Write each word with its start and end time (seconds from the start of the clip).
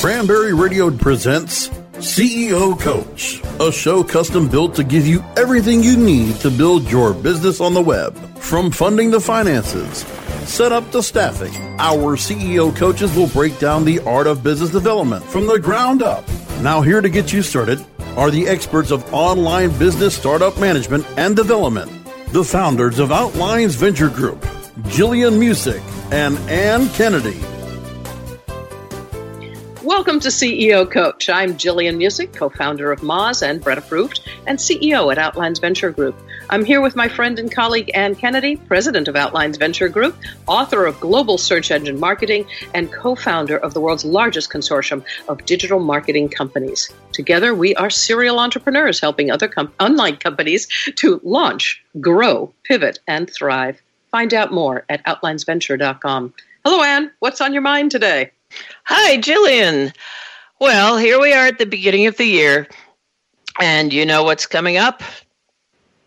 Cranberry 0.00 0.52
Radio 0.54 0.90
presents 0.90 1.68
CEO 1.98 2.78
Coach, 2.80 3.40
a 3.60 3.70
show 3.70 4.02
custom 4.02 4.48
built 4.48 4.74
to 4.74 4.82
give 4.82 5.06
you 5.06 5.22
everything 5.36 5.82
you 5.82 5.96
need 5.96 6.36
to 6.36 6.50
build 6.50 6.90
your 6.90 7.14
business 7.14 7.60
on 7.60 7.74
the 7.74 7.82
web. 7.82 8.16
From 8.38 8.70
funding 8.72 9.10
to 9.12 9.20
finances, 9.20 9.98
set 10.48 10.72
up 10.72 10.90
to 10.90 11.02
staffing, 11.02 11.54
our 11.78 12.16
CEO 12.16 12.74
coaches 12.74 13.14
will 13.14 13.28
break 13.28 13.58
down 13.60 13.84
the 13.84 14.00
art 14.00 14.26
of 14.26 14.42
business 14.42 14.70
development 14.70 15.24
from 15.24 15.46
the 15.46 15.58
ground 15.58 16.02
up. 16.02 16.26
Now, 16.60 16.80
here 16.80 17.00
to 17.00 17.08
get 17.08 17.32
you 17.32 17.42
started 17.42 17.84
are 18.16 18.30
the 18.30 18.48
experts 18.48 18.90
of 18.90 19.14
online 19.14 19.70
business 19.78 20.16
startup 20.16 20.58
management 20.58 21.06
and 21.16 21.36
development, 21.36 21.90
the 22.32 22.42
founders 22.42 22.98
of 22.98 23.12
Outlines 23.12 23.76
Venture 23.76 24.08
Group, 24.08 24.44
Gillian 24.88 25.34
Muessig 25.34 25.82
and 26.10 26.36
Anne 26.50 26.88
Kennedy. 26.90 27.40
Welcome 29.84 30.20
to 30.20 30.28
CEO 30.28 30.90
Coach. 30.90 31.30
I'm 31.30 31.56
Gillian 31.56 31.98
Muessig, 31.98 32.34
co 32.34 32.50
founder 32.50 32.92
of 32.92 33.00
Moz 33.00 33.40
and 33.40 33.62
Brett 33.62 33.78
Approved, 33.78 34.20
and 34.46 34.58
CEO 34.58 35.10
at 35.10 35.16
Outlines 35.16 35.58
Venture 35.58 35.90
Group. 35.90 36.20
I'm 36.50 36.66
here 36.66 36.82
with 36.82 36.96
my 36.96 37.08
friend 37.08 37.38
and 37.38 37.50
colleague 37.50 37.90
Anne 37.94 38.14
Kennedy, 38.14 38.56
president 38.56 39.08
of 39.08 39.16
Outlines 39.16 39.56
Venture 39.56 39.88
Group, 39.88 40.18
author 40.46 40.84
of 40.84 41.00
Global 41.00 41.38
Search 41.38 41.70
Engine 41.70 41.98
Marketing, 41.98 42.46
and 42.74 42.92
co 42.92 43.14
founder 43.14 43.56
of 43.56 43.72
the 43.72 43.80
world's 43.80 44.04
largest 44.04 44.50
consortium 44.50 45.02
of 45.28 45.46
digital 45.46 45.80
marketing 45.80 46.28
companies. 46.28 46.90
Together, 47.12 47.54
we 47.54 47.74
are 47.76 47.88
serial 47.88 48.38
entrepreneurs 48.38 49.00
helping 49.00 49.30
other 49.30 49.48
com- 49.48 49.72
online 49.80 50.18
companies 50.18 50.68
to 50.96 51.22
launch, 51.24 51.82
grow, 51.98 52.52
pivot, 52.64 52.98
and 53.08 53.30
thrive. 53.30 53.80
Find 54.10 54.34
out 54.34 54.52
more 54.52 54.84
at 54.90 55.02
outlinesventure.com. 55.06 56.34
Hello, 56.66 56.82
Anne. 56.82 57.12
What's 57.20 57.40
on 57.40 57.54
your 57.54 57.62
mind 57.62 57.92
today? 57.92 58.32
Hi, 58.84 59.16
Gillian. 59.18 59.92
Well, 60.60 60.98
here 60.98 61.20
we 61.20 61.32
are 61.32 61.46
at 61.46 61.58
the 61.58 61.66
beginning 61.66 62.06
of 62.06 62.16
the 62.16 62.24
year, 62.26 62.68
and 63.60 63.92
you 63.92 64.04
know 64.04 64.24
what's 64.24 64.46
coming 64.46 64.76
up? 64.76 65.02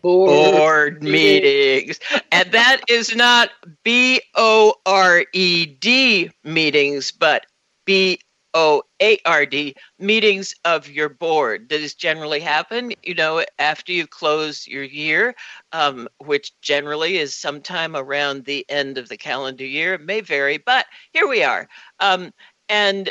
Board, 0.02 0.54
Board 0.54 1.02
meetings. 1.02 1.98
and 2.30 2.52
that 2.52 2.82
is 2.88 3.16
not 3.16 3.50
B 3.84 4.20
O 4.34 4.74
R 4.84 5.24
E 5.32 5.66
D 5.66 6.30
meetings, 6.44 7.10
but 7.10 7.46
B 7.86 8.18
O 8.54 8.82
A 9.02 9.18
R 9.26 9.44
D 9.46 9.74
meetings 9.98 10.54
of 10.64 10.88
your 10.88 11.08
board. 11.08 11.68
Does 11.68 11.94
generally 11.94 12.40
happen, 12.40 12.92
you 13.02 13.14
know, 13.14 13.44
after 13.58 13.92
you 13.92 14.06
close 14.06 14.66
your 14.66 14.84
year, 14.84 15.34
um, 15.72 16.08
which 16.18 16.52
generally 16.60 17.18
is 17.18 17.34
sometime 17.34 17.96
around 17.96 18.44
the 18.44 18.64
end 18.68 18.96
of 18.98 19.08
the 19.08 19.16
calendar 19.16 19.66
year. 19.66 19.94
It 19.94 20.02
may 20.02 20.20
vary, 20.20 20.58
but 20.58 20.86
here 21.12 21.28
we 21.28 21.42
are. 21.42 21.68
Um, 22.00 22.32
and 22.68 23.10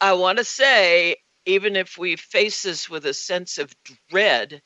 I 0.00 0.14
want 0.14 0.38
to 0.38 0.44
say, 0.44 1.16
even 1.46 1.76
if 1.76 1.98
we 1.98 2.16
face 2.16 2.62
this 2.62 2.88
with 2.88 3.06
a 3.06 3.14
sense 3.14 3.58
of 3.58 3.74
dread, 4.10 4.62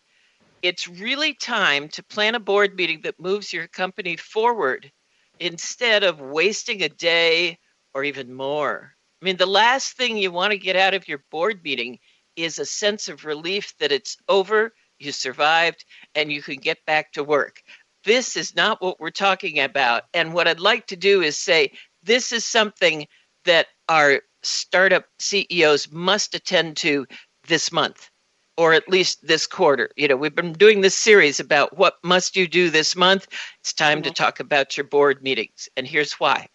it's 0.63 0.89
really 0.89 1.35
time 1.35 1.89
to 1.91 2.03
plan 2.05 2.35
a 2.35 2.41
board 2.41 2.75
meeting 2.75 3.03
that 3.03 3.21
moves 3.21 3.53
your 3.53 3.69
company 3.69 4.17
forward 4.17 4.91
instead 5.39 6.05
of 6.05 6.21
wasting 6.21 6.83
a 6.83 6.89
day 6.89 7.59
or 7.95 8.05
even 8.05 8.35
more. 8.35 8.96
I 9.27 9.29
mean, 9.29 9.39
the 9.39 9.47
last 9.47 9.97
thing 9.97 10.17
you 10.17 10.31
want 10.31 10.53
to 10.53 10.57
get 10.57 10.77
out 10.77 10.95
of 10.95 11.09
your 11.09 11.25
board 11.33 11.61
meeting 11.65 11.99
is 12.37 12.61
a 12.61 12.65
sense 12.65 13.09
of 13.09 13.25
relief 13.25 13.75
that 13.81 13.91
it's 13.91 14.17
over, 14.29 14.73
you 15.01 15.11
survived, 15.11 15.85
and 16.15 16.31
you 16.31 16.41
can 16.41 16.59
get 16.59 16.87
back 16.87 17.11
to 17.15 17.25
work. 17.25 17.61
This 18.05 18.37
is 18.37 18.55
not 18.55 18.81
what 18.81 19.01
we're 19.01 19.11
talking 19.11 19.59
about. 19.59 20.05
And 20.15 20.33
what 20.33 20.47
I'd 20.47 20.61
like 20.61 20.87
to 20.87 20.97
do 20.97 21.23
is 21.23 21.37
say 21.37 21.73
this 22.05 22.31
is 22.31 22.45
something 22.45 23.09
that 23.47 23.67
our 23.89 24.21
startup 24.45 25.07
CEOs 25.19 25.91
must 25.91 26.37
attend 26.37 26.77
to 26.77 27.05
this 27.49 27.73
month 27.73 28.09
or 28.57 28.75
at 28.75 28.89
least 28.89 29.27
this 29.27 29.49
quarter. 29.49 29.91
You 29.97 30.07
know, 30.07 30.17
we've 30.17 30.37
been 30.37 30.53
doing 30.53 30.83
this 30.83 30.95
series 30.95 31.41
about 31.41 31.77
what 31.77 31.95
must 32.05 32.37
you 32.37 32.47
do 32.47 32.71
this 32.71 32.95
month. 32.95 33.27
It's 33.59 33.73
time 33.73 34.03
mm-hmm. 34.03 34.05
to 34.05 34.15
talk 34.15 34.39
about 34.39 34.77
your 34.77 34.87
board 34.87 35.21
meetings. 35.21 35.69
And 35.77 35.85
here's 35.85 36.13
why. 36.13 36.47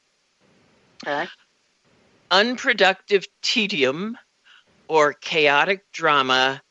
Okay. 1.05 1.27
Unproductive 2.31 3.27
tedium 3.41 4.17
or 4.87 5.11
chaotic 5.11 5.91
drama 5.91 6.61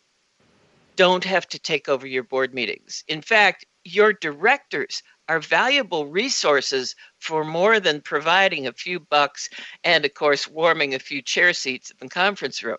don't 0.96 1.24
have 1.24 1.46
to 1.48 1.58
take 1.58 1.86
over 1.86 2.06
your 2.06 2.22
board 2.22 2.54
meetings. 2.54 3.04
In 3.08 3.20
fact, 3.20 3.66
your 3.84 4.14
directors 4.14 5.02
are 5.28 5.38
valuable 5.38 6.06
resources 6.06 6.96
for 7.18 7.44
more 7.44 7.78
than 7.78 8.00
providing 8.00 8.66
a 8.66 8.72
few 8.72 9.00
bucks 9.00 9.50
and, 9.84 10.06
of 10.06 10.14
course, 10.14 10.48
warming 10.48 10.94
a 10.94 10.98
few 10.98 11.20
chair 11.20 11.52
seats 11.52 11.90
in 11.90 11.96
the 12.00 12.08
conference 12.08 12.62
room. 12.62 12.78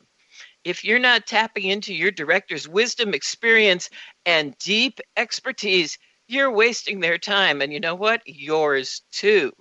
If 0.63 0.83
you're 0.83 0.97
not 0.97 1.27
tapping 1.27 1.65
into 1.65 1.93
your 1.93 2.11
director's 2.11 2.67
wisdom, 2.67 3.13
experience, 3.13 3.91
and 4.25 4.57
deep 4.57 4.99
expertise, 5.15 5.99
you're 6.27 6.51
wasting 6.51 6.99
their 6.99 7.19
time. 7.19 7.61
And 7.61 7.71
you 7.71 7.79
know 7.79 7.95
what? 7.95 8.23
Yours 8.25 9.03
too. 9.11 9.51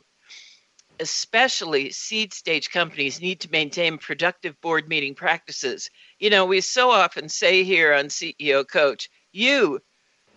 Especially 1.01 1.91
seed 1.91 2.35
stage 2.35 2.71
companies 2.71 3.21
need 3.21 3.41
to 3.41 3.51
maintain 3.51 3.97
productive 3.97 4.61
board 4.61 4.87
meeting 4.87 5.15
practices. 5.15 5.91
You 6.19 6.31
know, 6.31 6.45
we 6.45 6.61
so 6.61 6.91
often 6.91 7.29
say 7.29 7.65
here 7.65 7.95
on 7.95 8.07
CEO 8.07 8.69
Coach, 8.69 9.09
you, 9.33 9.81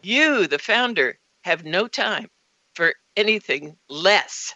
you, 0.01 0.47
the 0.47 0.57
founder, 0.59 1.19
have 1.43 1.65
no 1.65 1.88
time 1.88 2.29
for 2.75 2.93
anything 3.15 3.75
less. 3.89 4.55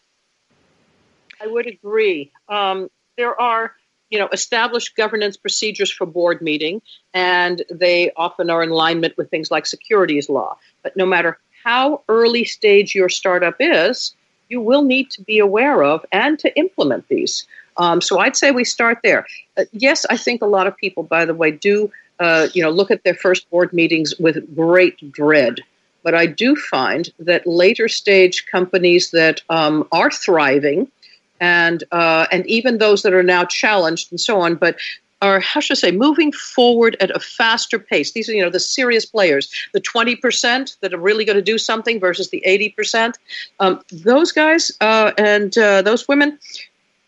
I 1.41 1.47
would 1.47 1.67
agree. 1.67 2.31
Um, 2.49 2.89
there 3.17 3.39
are, 3.39 3.73
you 4.09 4.17
know, 4.17 4.29
established 4.31 4.95
governance 4.95 5.37
procedures 5.37 5.91
for 5.91 6.05
board 6.05 6.41
meeting, 6.41 6.81
and 7.13 7.63
they 7.69 8.11
often 8.15 8.49
are 8.49 8.63
in 8.63 8.69
alignment 8.69 9.17
with 9.17 9.29
things 9.29 9.51
like 9.51 9.65
securities 9.65 10.29
law. 10.29 10.57
But 10.83 10.95
no 10.95 11.05
matter 11.05 11.37
how 11.63 12.03
early 12.07 12.45
stage 12.45 12.95
your 12.95 13.09
startup 13.09 13.57
is, 13.59 14.15
you 14.49 14.61
will 14.61 14.83
need 14.83 15.09
to 15.11 15.21
be 15.23 15.39
aware 15.39 15.83
of 15.83 16.05
and 16.11 16.39
to 16.39 16.57
implement 16.57 17.07
these. 17.07 17.45
Um, 17.77 18.01
so 18.01 18.19
I'd 18.19 18.35
say 18.35 18.51
we 18.51 18.63
start 18.63 18.99
there. 19.03 19.25
Uh, 19.55 19.65
yes, 19.71 20.05
I 20.09 20.17
think 20.17 20.41
a 20.41 20.47
lot 20.47 20.67
of 20.67 20.75
people, 20.77 21.03
by 21.03 21.25
the 21.25 21.33
way, 21.33 21.51
do 21.51 21.91
uh, 22.19 22.47
you 22.53 22.63
know 22.63 22.71
look 22.71 22.91
at 22.91 23.03
their 23.03 23.13
first 23.13 23.49
board 23.49 23.71
meetings 23.73 24.13
with 24.19 24.55
great 24.55 25.11
dread. 25.11 25.59
But 26.03 26.15
I 26.15 26.25
do 26.25 26.55
find 26.55 27.11
that 27.19 27.45
later 27.45 27.88
stage 27.88 28.45
companies 28.47 29.11
that 29.11 29.41
um, 29.49 29.88
are 29.91 30.09
thriving 30.09 30.89
and 31.39 31.83
uh, 31.91 32.25
and 32.31 32.45
even 32.47 32.77
those 32.77 33.03
that 33.03 33.13
are 33.13 33.23
now 33.23 33.45
challenged 33.45 34.11
and 34.11 34.19
so 34.19 34.39
on, 34.41 34.55
but 34.55 34.77
are 35.21 35.39
how 35.39 35.59
should 35.59 35.77
I 35.77 35.79
say 35.79 35.91
moving 35.91 36.31
forward 36.31 36.95
at 36.99 37.15
a 37.15 37.19
faster 37.19 37.79
pace. 37.79 38.11
These 38.11 38.29
are 38.29 38.33
you 38.33 38.41
know 38.41 38.49
the 38.49 38.59
serious 38.59 39.05
players, 39.05 39.51
the 39.73 39.79
twenty 39.79 40.15
percent 40.15 40.77
that 40.81 40.93
are 40.93 40.99
really 40.99 41.25
going 41.25 41.35
to 41.35 41.41
do 41.41 41.57
something 41.57 41.99
versus 41.99 42.29
the 42.29 42.45
eighty 42.45 42.69
percent. 42.69 43.17
Um, 43.59 43.81
those 43.91 44.31
guys 44.31 44.71
uh, 44.81 45.11
and 45.17 45.57
uh, 45.57 45.81
those 45.81 46.07
women, 46.07 46.37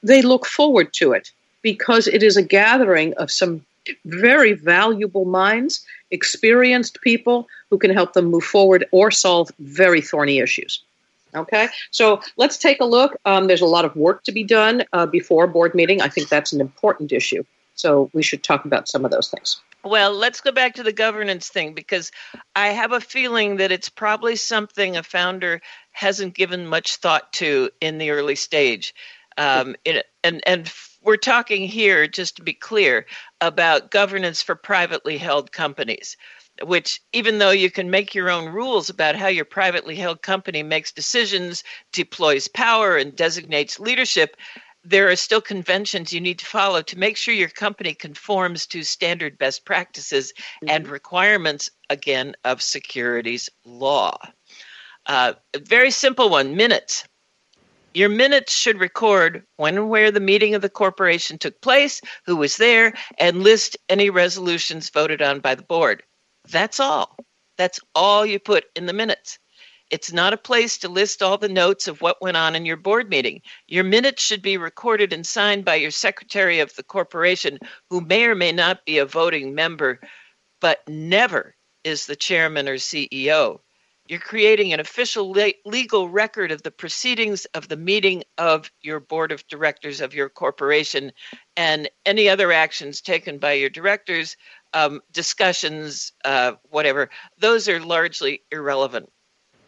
they 0.04 0.22
look 0.22 0.46
forward 0.46 0.94
to 0.94 1.14
it 1.14 1.32
because 1.62 2.08
it 2.08 2.24
is 2.24 2.38
a 2.38 2.44
gathering 2.44 3.14
of 3.16 3.32
some 3.32 3.66
very 4.06 4.54
valuable 4.54 5.26
minds, 5.26 5.86
experienced 6.12 7.02
people 7.02 7.48
who 7.70 7.78
can 7.78 7.92
help 7.92 8.14
them 8.14 8.26
move 8.26 8.44
forward 8.44 8.86
or 8.92 9.12
solve 9.12 9.50
very 9.60 10.02
thorny 10.02 10.40
issues. 10.40 10.82
Okay, 11.36 11.68
so 11.92 12.22
let's 12.38 12.58
take 12.58 12.82
a 12.82 12.86
look. 12.86 13.16
Um, 13.26 13.46
there's 13.46 13.62
a 13.62 13.68
lot 13.68 13.86
of 13.86 13.96
work 13.96 14.24
to 14.24 14.32
be 14.32 14.44
done 14.44 14.84
uh, 14.94 15.06
before 15.06 15.46
board 15.46 15.76
meeting. 15.76 16.02
I 16.02 16.10
think 16.10 16.28
that's 16.28 16.52
an 16.52 16.60
important 16.60 17.12
issue. 17.12 17.44
So 17.80 18.10
we 18.14 18.24
should 18.24 18.44
talk 18.44 18.66
about 18.66 18.90
some 18.90 19.06
of 19.06 19.12
those 19.12 19.30
things. 19.30 19.62
Well, 19.86 20.12
let's 20.12 20.42
go 20.42 20.52
back 20.52 20.76
to 20.76 20.84
the 20.84 20.92
governance 20.92 21.48
thing 21.48 21.74
because 21.74 22.12
I 22.54 22.68
have 22.68 22.92
a 22.92 23.00
feeling 23.00 23.56
that 23.56 23.72
it's 23.72 23.88
probably 23.88 24.36
something 24.36 24.98
a 24.98 25.04
founder 25.04 25.62
hasn't 25.92 26.36
given 26.36 26.68
much 26.68 26.98
thought 26.98 27.32
to 27.34 27.70
in 27.80 27.98
the 27.98 28.10
early 28.10 28.36
stage. 28.36 28.94
Um, 29.38 29.78
it, 29.86 30.06
and 30.26 30.42
and 30.46 30.70
we're 31.02 31.16
talking 31.16 31.66
here, 31.66 32.06
just 32.06 32.36
to 32.36 32.44
be 32.44 32.52
clear, 32.52 33.06
about 33.40 33.92
governance 33.92 34.42
for 34.42 34.56
privately 34.56 35.18
held 35.18 35.54
companies. 35.54 36.18
Which, 36.62 37.02
even 37.14 37.38
though 37.38 37.52
you 37.52 37.72
can 37.72 37.90
make 37.90 38.14
your 38.14 38.30
own 38.30 38.50
rules 38.50 38.90
about 38.90 39.16
how 39.16 39.28
your 39.28 39.46
privately 39.46 39.96
held 39.96 40.22
company 40.22 40.62
makes 40.62 40.92
decisions, 40.92 41.64
deploys 41.94 42.50
power, 42.50 42.98
and 42.98 43.16
designates 43.16 43.80
leadership, 43.80 44.36
there 44.90 45.10
are 45.10 45.16
still 45.16 45.42
conventions 45.42 46.12
you 46.12 46.20
need 46.20 46.40
to 46.40 46.46
follow 46.46 46.82
to 46.82 46.98
make 46.98 47.16
sure 47.16 47.34
your 47.34 47.50
company 47.50 47.94
conforms 47.94 48.66
to 48.66 48.82
standard 48.84 49.38
best 49.38 49.64
practices 49.64 50.34
mm-hmm. 50.34 50.70
and 50.70 50.88
requirements, 50.88 51.70
again, 51.90 52.36
of 52.44 52.62
securities 52.62 53.50
law. 53.66 54.18
Uh, 55.06 55.34
a 55.54 55.60
very 55.60 55.92
simple 55.92 56.30
one 56.30 56.56
minutes. 56.56 57.06
Your 57.94 58.10
minutes 58.10 58.54
should 58.54 58.80
record 58.80 59.44
when 59.58 59.78
and 59.78 59.90
where 59.90 60.12
the 60.12 60.20
meeting 60.20 60.56
of 60.56 60.62
the 60.62 60.70
corporation 60.70 61.38
took 61.38 61.62
place, 61.62 62.02
who 62.26 62.36
was 62.36 62.58
there, 62.58 62.94
and 63.18 63.44
list 63.44 63.78
any 63.90 64.10
resolutions 64.10 64.90
voted 64.90 65.22
on 65.22 65.40
by 65.40 65.56
the 65.56 65.64
board. 65.64 66.04
That's 66.50 66.80
all. 66.80 67.16
That's 67.58 67.80
all 67.94 68.26
you 68.26 68.40
put 68.40 68.66
in 68.76 68.86
the 68.86 68.94
minutes. 68.94 69.38
It's 69.90 70.14
not 70.14 70.34
a 70.34 70.38
place 70.38 70.78
to 70.80 70.90
list 70.90 71.24
all 71.24 71.38
the 71.38 71.50
notes 71.50 71.88
of 71.88 72.02
what 72.02 72.22
went 72.22 72.38
on 72.38 72.56
in 72.56 72.66
your 72.66 72.78
board 72.78 73.10
meeting. 73.10 73.42
Your 73.68 73.84
minutes 73.84 74.22
should 74.22 74.42
be 74.42 74.58
recorded 74.58 75.14
and 75.14 75.26
signed 75.26 75.66
by 75.66 75.76
your 75.76 75.92
secretary 75.92 76.60
of 76.60 76.76
the 76.76 76.84
corporation, 76.84 77.58
who 77.90 78.02
may 78.02 78.26
or 78.26 78.36
may 78.36 78.52
not 78.52 78.86
be 78.86 79.00
a 79.00 79.06
voting 79.06 79.56
member, 79.56 80.00
but 80.62 80.88
never 80.88 81.56
is 81.84 82.06
the 82.06 82.16
chairman 82.16 82.70
or 82.70 82.76
CEO. 82.76 83.62
You're 84.08 84.20
creating 84.20 84.74
an 84.74 84.80
official 84.80 85.32
le- 85.32 85.54
legal 85.66 86.10
record 86.10 86.52
of 86.52 86.64
the 86.64 86.72
proceedings 86.72 87.46
of 87.46 87.68
the 87.68 87.78
meeting 87.78 88.24
of 88.38 88.72
your 88.82 89.00
board 89.00 89.32
of 89.32 89.48
directors 89.48 90.02
of 90.02 90.16
your 90.16 90.30
corporation 90.30 91.12
and 91.56 91.90
any 92.06 92.28
other 92.28 92.52
actions 92.52 93.02
taken 93.02 93.38
by 93.38 93.54
your 93.54 93.70
directors, 93.70 94.36
um, 94.74 95.02
discussions, 95.12 96.12
uh, 96.26 96.54
whatever. 96.70 97.10
Those 97.38 97.70
are 97.70 97.80
largely 97.80 98.44
irrelevant. 98.52 99.10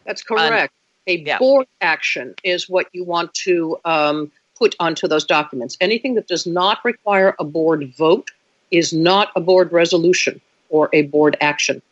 That's 0.04 0.22
correct. 0.22 0.74
a 1.06 1.18
yeah. 1.18 1.38
board 1.38 1.66
action 1.80 2.34
is 2.44 2.68
what 2.68 2.86
you 2.92 3.04
want 3.04 3.34
to 3.34 3.78
um, 3.84 4.32
put 4.58 4.74
onto 4.78 5.08
those 5.08 5.24
documents. 5.24 5.76
Anything 5.80 6.14
that 6.14 6.28
does 6.28 6.46
not 6.46 6.78
require 6.84 7.34
a 7.38 7.44
board 7.44 7.92
vote 7.96 8.30
is 8.70 8.92
not 8.92 9.30
a 9.36 9.40
board 9.40 9.72
resolution 9.72 10.40
or 10.68 10.88
a 10.92 11.02
board 11.02 11.36
action. 11.40 11.82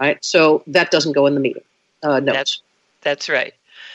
Right? 0.00 0.22
So 0.24 0.62
that 0.66 0.90
doesn't 0.90 1.12
go 1.12 1.26
in 1.26 1.34
the 1.34 1.40
meeting 1.40 1.62
uh, 2.02 2.20
notes. 2.20 2.36
That's, 2.36 2.62
that's 3.02 3.28
right. 3.28 3.54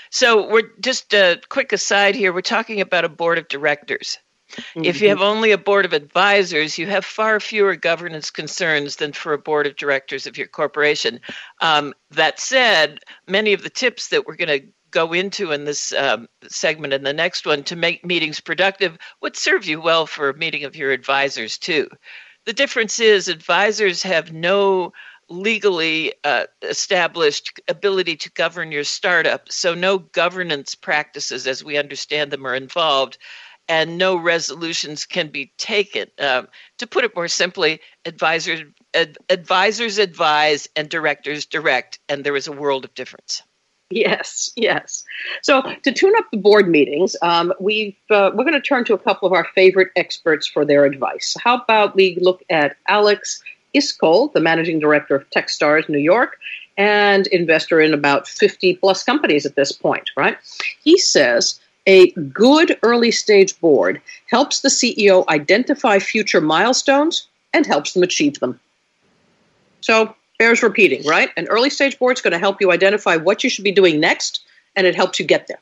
So 0.10 0.50
we're 0.50 0.70
just 0.80 1.14
a 1.14 1.42
quick 1.50 1.74
aside 1.74 2.16
here. 2.16 2.32
We're 2.32 2.42
talking 2.42 2.80
about 2.82 3.04
a 3.04 3.10
board 3.10 3.38
of 3.38 3.48
directors. 3.48 4.18
Mm-hmm. 4.52 4.86
If 4.86 5.02
you 5.02 5.10
have 5.10 5.22
only 5.22 5.52
a 5.52 5.58
board 5.58 5.86
of 5.86 5.94
advisors, 5.94 6.78
you 6.78 6.88
have 6.88 7.06
far 7.06 7.40
fewer 7.40 7.76
governance 7.76 8.30
concerns 8.32 8.96
than 8.96 9.14
for 9.14 9.34
a 9.34 9.38
board 9.38 9.68
of 9.68 9.76
directors 9.76 10.26
of 10.26 10.38
your 10.38 10.48
corporation. 10.48 11.20
Um, 11.62 11.94
that 12.12 12.40
said, 12.40 13.00
many 13.28 13.54
of 13.54 13.64
the 13.64 13.70
tips 13.70 14.10
that 14.10 14.26
we're 14.26 14.36
going 14.36 14.62
to 14.62 14.68
go 14.92 15.14
into 15.14 15.52
in 15.52 15.66
this 15.66 15.92
um, 15.94 16.28
segment 16.48 16.94
and 16.94 17.06
the 17.06 17.14
next 17.14 17.46
one 17.46 17.64
to 17.64 17.76
make 17.76 18.06
meetings 18.06 18.40
productive 18.40 18.98
would 19.22 19.36
serve 19.36 19.66
you 19.66 19.82
well 19.82 20.08
for 20.08 20.30
a 20.30 20.38
meeting 20.38 20.64
of 20.64 20.76
your 20.76 20.92
advisors 20.92 21.58
too. 21.58 21.90
The 22.46 22.54
difference 22.54 23.00
is 23.00 23.28
advisors 23.28 24.02
have 24.04 24.32
no 24.32 24.94
legally 25.30 26.14
uh, 26.24 26.46
established 26.62 27.60
ability 27.68 28.16
to 28.16 28.32
govern 28.32 28.72
your 28.72 28.86
startup, 28.86 29.52
so 29.52 29.74
no 29.74 29.98
governance 29.98 30.74
practices 30.74 31.48
as 31.48 31.64
we 31.64 31.78
understand 31.78 32.32
them 32.32 32.48
are 32.48 32.56
involved 32.56 33.18
and 33.70 33.98
no 33.98 34.16
resolutions 34.16 35.06
can 35.06 35.30
be 35.30 35.52
taken. 35.58 36.08
Um, 36.20 36.48
to 36.78 36.88
put 36.88 37.04
it 37.04 37.16
more 37.16 37.28
simply, 37.28 37.80
advisors 38.06 38.62
ad, 38.94 39.18
advisors 39.30 39.98
advise 39.98 40.68
and 40.76 40.90
directors 40.90 41.46
direct, 41.46 42.00
and 42.10 42.24
there 42.24 42.36
is 42.36 42.48
a 42.48 42.52
world 42.52 42.86
of 42.86 42.94
difference. 42.94 43.44
Yes, 43.90 44.52
yes. 44.58 45.06
So 45.42 45.62
to 45.84 45.92
tune 45.94 46.14
up 46.18 46.26
the 46.32 46.38
board 46.38 46.68
meetings, 46.68 47.16
um, 47.22 47.54
we 47.60 47.98
uh, 48.10 48.32
we're 48.34 48.44
going 48.44 48.54
to 48.54 48.62
turn 48.62 48.84
to 48.86 48.94
a 48.94 48.98
couple 48.98 49.28
of 49.28 49.34
our 49.34 49.48
favorite 49.56 49.92
experts 49.96 50.46
for 50.46 50.66
their 50.66 50.86
advice. 50.86 51.38
How 51.42 51.58
about 51.58 51.96
we 51.96 52.18
look 52.20 52.44
at 52.50 52.76
Alex 52.88 53.42
Iskold, 53.74 54.34
the 54.34 54.42
managing 54.42 54.80
director 54.80 55.16
of 55.16 55.30
TechStars 55.30 55.88
New 55.88 56.00
York, 56.00 56.38
and 56.78 57.28
investor 57.28 57.80
in 57.80 57.94
about 57.94 58.28
50 58.28 58.76
plus 58.76 59.04
companies 59.04 59.46
at 59.46 59.56
this 59.56 59.72
point, 59.72 60.10
right? 60.18 60.38
He 60.84 60.98
says 60.98 61.60
a 61.88 62.12
good 62.12 62.78
early 62.84 63.12
stage 63.12 63.60
board 63.60 64.02
helps 64.30 64.60
the 64.60 64.70
CEO 64.70 65.28
identify 65.30 65.98
future 65.98 66.42
milestones 66.42 67.28
and 67.54 67.66
helps 67.66 67.94
them 67.94 68.04
achieve 68.04 68.40
them. 68.40 68.60
So, 69.82 70.14
bears 70.38 70.62
repeating, 70.62 71.06
right? 71.06 71.32
An 71.38 71.48
early 71.48 71.70
stage 71.70 71.98
board 71.98 72.18
is 72.18 72.22
going 72.22 72.34
to 72.34 72.40
help 72.40 72.62
you 72.62 72.72
identify 72.72 73.16
what 73.16 73.44
you 73.44 73.50
should 73.50 73.64
be 73.64 73.72
doing 73.72 74.00
next, 74.00 74.42
and 74.76 74.86
it 74.86 74.96
helps 74.96 75.18
you 75.18 75.26
get 75.26 75.48
there. 75.48 75.60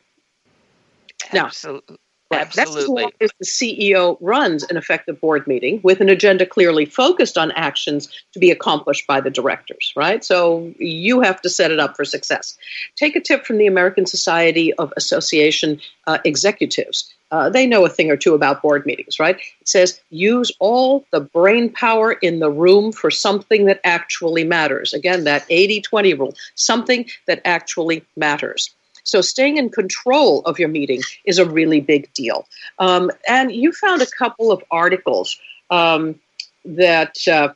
Absolutely. 1.32 1.98
Absolutely. 2.32 3.12
That's 3.20 3.34
as 3.42 3.58
the 3.60 3.82
CEO 3.86 4.18
runs 4.20 4.64
an 4.64 4.78
effective 4.78 5.20
board 5.22 5.46
meeting 5.48 5.80
with 5.84 6.02
an 6.02 6.10
agenda 6.10 6.46
clearly 6.46 6.86
focused 6.86 7.38
on 7.38 7.52
actions 7.52 8.10
to 8.34 8.40
be 8.40 8.52
accomplished 8.52 9.06
by 9.08 9.22
the 9.22 9.30
directors, 9.30 9.94
right? 9.96 10.24
So 10.24 10.74
you 10.80 11.22
have 11.22 11.42
to 11.42 11.50
set 11.50 11.72
it 11.72 11.80
up 11.80 11.96
for 11.96 12.04
success. 12.04 12.58
Take 12.96 13.16
a 13.16 13.22
tip 13.22 13.46
from 13.46 13.58
the 13.58 13.68
American 13.68 14.06
Society 14.06 14.74
of 14.74 14.92
Association 14.98 15.80
uh, 16.08 16.18
Executives. 16.26 17.14
Uh, 17.32 17.50
they 17.50 17.66
know 17.66 17.86
a 17.86 17.90
thing 17.90 18.12
or 18.12 18.18
two 18.18 18.34
about 18.34 18.62
board 18.62 18.86
meetings, 18.86 19.20
right? 19.20 19.38
It 19.38 19.68
says 19.68 20.00
use 20.10 20.52
all 20.60 21.06
the 21.12 21.22
brain 21.22 21.70
power 21.70 22.14
in 22.14 22.40
the 22.40 22.52
room 22.52 22.92
for 22.92 23.12
something 23.12 23.66
that 23.66 23.82
actually 23.84 24.44
matters. 24.44 24.94
Again, 24.94 25.26
that 25.26 25.46
80 25.50 25.82
20 25.82 26.14
rule, 26.14 26.36
something 26.56 27.10
that 27.28 27.42
actually 27.44 28.04
matters. 28.16 28.74
So 29.06 29.22
staying 29.22 29.58
in 29.58 29.70
control 29.70 30.42
of 30.42 30.60
your 30.60 30.68
meeting 30.68 31.02
is 31.24 31.38
a 31.38 31.46
really 31.46 31.80
big 31.80 32.12
deal. 32.14 32.48
Um, 32.80 33.12
and 33.28 33.52
you 33.52 33.72
found 33.72 34.02
a 34.02 34.08
couple 34.08 34.52
of 34.52 34.62
articles 34.72 35.40
um, 35.70 36.20
that 36.66 37.16
uh, 37.28 37.54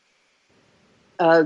uh, 1.19 1.45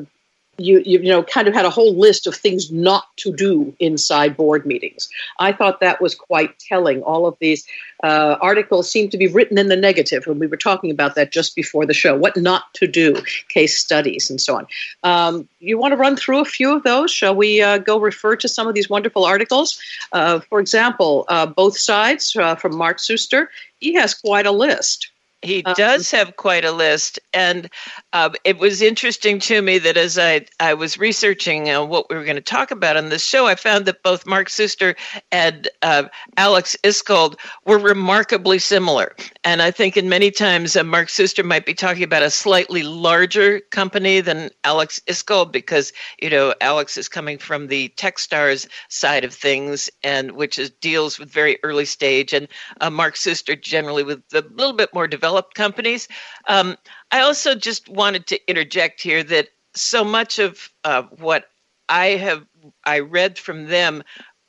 you, 0.58 0.84
you, 0.86 1.00
know 1.00 1.24
kind 1.24 1.48
of 1.48 1.54
had 1.54 1.66
a 1.66 1.70
whole 1.70 1.96
list 1.96 2.28
of 2.28 2.36
things 2.36 2.72
not 2.72 3.06
to 3.18 3.34
do 3.34 3.74
inside 3.80 4.38
board 4.38 4.66
meetings. 4.66 5.10
I 5.40 5.52
thought 5.52 5.80
that 5.80 6.02
was 6.02 6.14
quite 6.14 6.60
telling. 6.60 7.02
All 7.02 7.26
of 7.26 7.36
these 7.40 7.66
uh, 8.04 8.38
articles 8.40 8.90
seem 8.90 9.10
to 9.10 9.18
be 9.18 9.28
written 9.28 9.58
in 9.58 9.70
the 9.70 9.76
negative, 9.76 10.28
and 10.28 10.40
we 10.40 10.46
were 10.46 10.58
talking 10.58 10.92
about 10.92 11.16
that 11.16 11.32
just 11.32 11.56
before 11.56 11.86
the 11.86 11.94
show. 11.94 12.16
What 12.16 12.38
not 12.38 12.72
to 12.76 12.88
do, 12.88 13.16
case 13.50 13.78
studies, 13.78 14.30
and 14.30 14.40
so 14.40 14.58
on. 14.58 14.68
Um, 15.04 15.48
you 15.60 15.78
want 15.78 15.94
to 15.94 15.98
run 15.98 16.16
through 16.16 16.40
a 16.40 16.46
few 16.46 16.76
of 16.76 16.84
those? 16.84 17.10
Shall 17.10 17.36
we 17.36 17.62
uh, 17.62 17.80
go 17.80 18.00
refer 18.00 18.36
to 18.36 18.48
some 18.48 18.68
of 18.68 18.76
these 18.76 18.90
wonderful 18.90 19.26
articles? 19.26 19.82
Uh, 20.12 20.40
for 20.42 20.60
example, 20.60 21.26
uh, 21.30 21.48
both 21.48 21.78
sides 21.78 22.36
uh, 22.36 22.56
from 22.56 22.76
Mark 22.76 22.98
Suster. 22.98 23.48
He 23.80 23.94
has 23.96 24.14
quite 24.14 24.46
a 24.46 24.52
list. 24.52 25.10
He 25.44 25.62
um, 25.66 25.74
does 25.76 26.10
have 26.12 26.38
quite 26.38 26.64
a 26.64 26.72
list, 26.72 27.20
and 27.34 27.70
uh, 28.14 28.30
it 28.46 28.58
was 28.58 28.82
interesting 28.82 29.40
to 29.40 29.62
me 29.62 29.78
that 29.78 29.98
as 29.98 30.18
I 30.18 30.46
I 30.60 30.74
was 30.74 30.98
researching 30.98 31.70
uh, 31.70 31.84
what 31.84 32.10
we 32.10 32.16
were 32.16 32.24
going 32.24 32.38
to 32.38 32.42
talk 32.42 32.72
about 32.72 32.96
on 32.96 33.10
this 33.10 33.26
show, 33.26 33.46
I 33.46 33.56
found 33.56 33.86
that 33.86 34.04
both 34.04 34.26
Mark 34.26 34.48
Suster 34.48 34.96
and 35.32 35.68
uh, 35.82 36.04
Alex 36.38 36.78
Iskold 36.84 37.36
were 37.66 37.78
remarkably 37.78 38.58
similar. 38.58 39.14
And 39.44 39.62
I 39.62 39.72
think 39.72 39.98
in 39.98 40.08
many 40.08 40.32
times 40.32 40.78
uh, 40.78 40.84
Mark 40.84 41.10
Suster 41.10 41.44
might 41.44 41.66
be 41.66 41.74
talking 41.74 42.04
about 42.04 42.24
a 42.24 42.30
slightly 42.30 42.84
larger 42.84 43.60
company 43.72 44.22
than 44.22 44.50
Alex 44.64 45.02
Iskold 45.08 45.52
because 45.52 45.92
you 46.22 46.30
know 46.30 46.54
Alex 46.62 46.96
is 46.96 47.10
coming 47.10 47.38
from 47.38 47.68
the 47.68 47.90
TechStars 47.98 48.66
side 48.88 49.26
of 49.26 49.34
things, 49.34 49.90
and 50.04 50.32
which 50.32 50.58
is 50.58 50.70
deals 50.70 51.20
with 51.20 51.30
very 51.30 51.58
early 51.64 51.86
stage, 51.86 52.32
and 52.32 52.48
uh, 52.80 52.90
Mark 52.90 53.16
Suster 53.16 53.62
generally 53.62 54.04
with 54.04 54.24
a 54.34 54.46
little 54.56 54.74
bit 54.74 54.94
more 54.94 55.06
developed 55.06 55.33
developed 55.34 55.56
companies. 55.56 56.08
Um, 56.48 56.78
I 57.12 57.22
also 57.22 57.56
just 57.56 57.90
wanted 57.90 58.28
to 58.28 58.50
interject 58.50 59.02
here 59.02 59.24
that 59.24 59.48
so 59.74 60.04
much 60.04 60.38
of 60.38 60.70
uh, 60.84 61.04
what 61.18 61.46
I 61.90 62.10
have 62.10 62.46
I 62.84 63.00
read 63.00 63.40
from 63.40 63.66
them, 63.66 64.04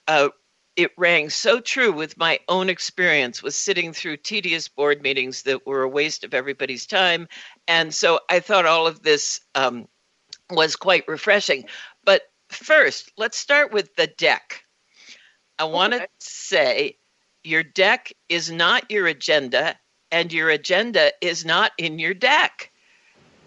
uh, 0.06 0.28
it 0.76 0.90
rang 0.98 1.30
so 1.30 1.60
true 1.60 1.90
with 1.90 2.18
my 2.18 2.38
own 2.48 2.68
experience 2.68 3.42
with 3.42 3.54
sitting 3.54 3.94
through 3.94 4.18
tedious 4.18 4.68
board 4.68 5.00
meetings 5.02 5.42
that 5.42 5.66
were 5.66 5.82
a 5.82 5.88
waste 5.88 6.24
of 6.24 6.34
everybody's 6.34 6.86
time, 6.86 7.28
and 7.66 7.94
so 7.94 8.20
I 8.28 8.40
thought 8.40 8.66
all 8.66 8.86
of 8.86 9.02
this 9.02 9.40
um, 9.54 9.88
was 10.50 10.76
quite 10.76 11.08
refreshing. 11.08 11.64
But 12.04 12.22
first, 12.50 13.10
let's 13.16 13.38
start 13.38 13.72
with 13.72 13.94
the 13.96 14.08
deck. 14.08 14.64
I 15.58 15.64
want 15.64 15.94
to 15.94 16.06
say 16.18 16.98
your 17.42 17.62
deck 17.62 18.12
is 18.28 18.50
not 18.50 18.90
your 18.90 19.06
agenda 19.06 19.76
and 20.14 20.32
your 20.32 20.48
agenda 20.48 21.10
is 21.20 21.44
not 21.44 21.72
in 21.76 21.98
your 21.98 22.14
deck. 22.14 22.70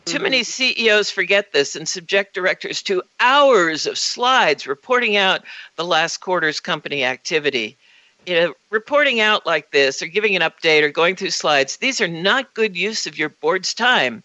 Mm-hmm. 0.04 0.18
Too 0.18 0.22
many 0.22 0.44
CEOs 0.44 1.10
forget 1.10 1.54
this 1.54 1.78
and 1.78 1.88
subject 1.88 2.34
directors 2.34 2.84
to 2.84 3.02
hours 3.22 3.86
of 3.86 3.98
slides 3.98 4.68
reporting 4.68 5.16
out 5.16 5.46
the 5.78 5.86
last 5.86 6.18
quarter's 6.18 6.60
company 6.60 7.06
activity. 7.06 7.78
You 8.26 8.36
know, 8.36 8.54
reporting 8.70 9.22
out 9.22 9.46
like 9.46 9.72
this 9.72 10.02
or 10.02 10.08
giving 10.08 10.36
an 10.36 10.42
update 10.42 10.84
or 10.84 10.90
going 10.90 11.16
through 11.16 11.30
slides, 11.30 11.78
these 11.78 12.02
are 12.02 12.08
not 12.10 12.54
good 12.54 12.76
use 12.76 13.08
of 13.08 13.18
your 13.18 13.30
board's 13.30 13.74
time 13.74 14.22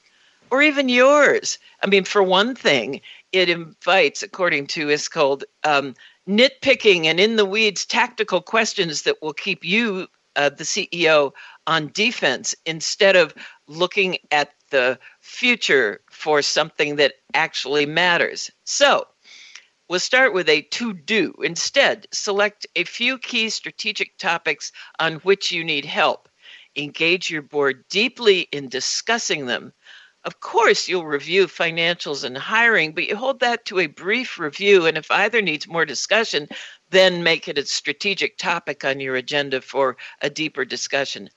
or 0.51 0.63
even 0.63 0.89
yours. 0.89 1.61
I 1.81 1.87
mean, 1.87 2.03
for 2.03 2.25
one 2.25 2.57
thing, 2.57 3.01
it 3.31 3.49
invites, 3.51 4.25
according 4.25 4.67
to 4.69 4.89
Iskold, 4.89 5.45
um, 5.63 5.95
nitpicking 6.29 7.05
and 7.05 7.21
in 7.21 7.37
the 7.37 7.45
weeds 7.45 7.87
tactical 7.87 8.41
questions 8.41 9.03
that 9.03 9.23
will 9.23 9.33
keep 9.33 9.65
you, 9.65 10.09
uh, 10.35 10.49
the 10.49 10.65
CEO, 10.65 11.33
on 11.67 11.91
defense 11.93 12.55
instead 12.67 13.17
of 13.17 13.35
looking 13.67 14.19
at 14.31 14.53
the 14.71 14.99
future 15.21 16.01
for 16.11 16.43
something 16.43 16.97
that 16.97 17.15
actually 17.35 17.87
matters. 17.87 18.51
So, 18.65 19.07
we'll 19.89 20.01
start 20.01 20.33
with 20.33 20.49
a 20.49 20.63
to 20.63 20.95
do. 20.95 21.35
Instead, 21.43 22.07
select 22.13 22.67
a 22.75 22.85
few 22.85 23.19
key 23.19 23.51
strategic 23.51 24.17
topics 24.19 24.73
on 24.99 25.17
which 25.17 25.53
you 25.53 25.63
need 25.63 25.85
help. 25.85 26.29
Engage 26.75 27.31
your 27.31 27.43
board 27.43 27.85
deeply 27.91 28.41
in 28.53 28.69
discussing 28.69 29.47
them. 29.47 29.73
Of 30.25 30.41
course, 30.41 30.89
you'll 30.89 31.05
review 31.05 31.49
financials 31.49 32.23
and 32.23 32.39
hiring, 32.39 32.93
but 32.95 33.09
you 33.09 33.17
hold 33.17 33.41
that 33.41 33.65
to 33.67 33.81
a 33.81 33.89
brief 33.89 34.39
review. 34.39 34.87
And 34.87 34.97
if 34.97 35.11
either 35.11 35.43
needs 35.43 35.67
more 35.67 35.85
discussion, 35.85 36.49
then 36.91 37.25
make 37.25 37.49
it 37.49 37.59
a 37.59 37.67
strategic 37.67 38.39
topic 38.39 38.85
on 38.85 39.01
your 39.01 39.17
agenda 39.17 39.61
for 39.61 39.97
a 40.21 40.31
deeper 40.31 40.65
discussion 40.65 41.29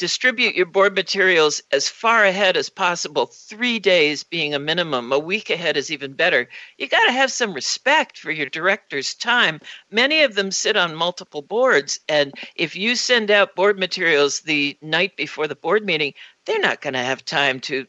distribute 0.00 0.54
your 0.54 0.64
board 0.64 0.94
materials 0.94 1.62
as 1.72 1.86
far 1.86 2.24
ahead 2.24 2.56
as 2.56 2.70
possible, 2.70 3.26
three 3.26 3.78
days 3.78 4.24
being 4.24 4.54
a 4.54 4.58
minimum. 4.58 5.12
A 5.12 5.18
week 5.18 5.50
ahead 5.50 5.76
is 5.76 5.92
even 5.92 6.14
better. 6.14 6.48
You 6.78 6.88
got 6.88 7.04
to 7.04 7.12
have 7.12 7.30
some 7.30 7.52
respect 7.52 8.18
for 8.18 8.30
your 8.30 8.48
director's 8.48 9.12
time. 9.12 9.60
Many 9.90 10.22
of 10.22 10.34
them 10.36 10.52
sit 10.52 10.74
on 10.74 10.94
multiple 10.94 11.42
boards, 11.42 12.00
and 12.08 12.32
if 12.56 12.74
you 12.74 12.96
send 12.96 13.30
out 13.30 13.54
board 13.54 13.78
materials 13.78 14.40
the 14.40 14.78
night 14.80 15.18
before 15.18 15.46
the 15.46 15.54
board 15.54 15.84
meeting, 15.84 16.14
they're 16.46 16.58
not 16.58 16.80
going 16.80 16.94
to 16.94 17.00
have 17.00 17.22
time 17.22 17.60
to 17.60 17.86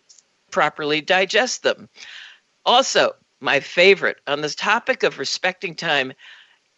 properly 0.51 1.00
digest 1.00 1.63
them. 1.63 1.88
Also, 2.65 3.15
my 3.39 3.62
favorite 3.62 4.18
on 4.27 4.41
the 4.41 4.50
topic 4.50 5.03
of 5.03 5.18
respecting 5.18 5.75
time, 5.75 6.12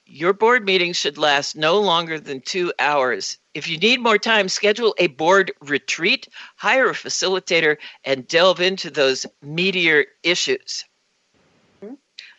your 0.05 0.33
board 0.33 0.65
meeting 0.65 0.93
should 0.93 1.17
last 1.17 1.55
no 1.55 1.79
longer 1.79 2.19
than 2.19 2.41
two 2.41 2.73
hours. 2.79 3.37
If 3.53 3.67
you 3.67 3.77
need 3.77 4.01
more 4.01 4.17
time, 4.17 4.49
schedule 4.49 4.95
a 4.97 5.07
board 5.07 5.51
retreat, 5.61 6.27
hire 6.55 6.89
a 6.89 6.93
facilitator, 6.93 7.77
and 8.03 8.27
delve 8.27 8.61
into 8.61 8.89
those 8.89 9.25
meatier 9.43 10.05
issues. 10.23 10.85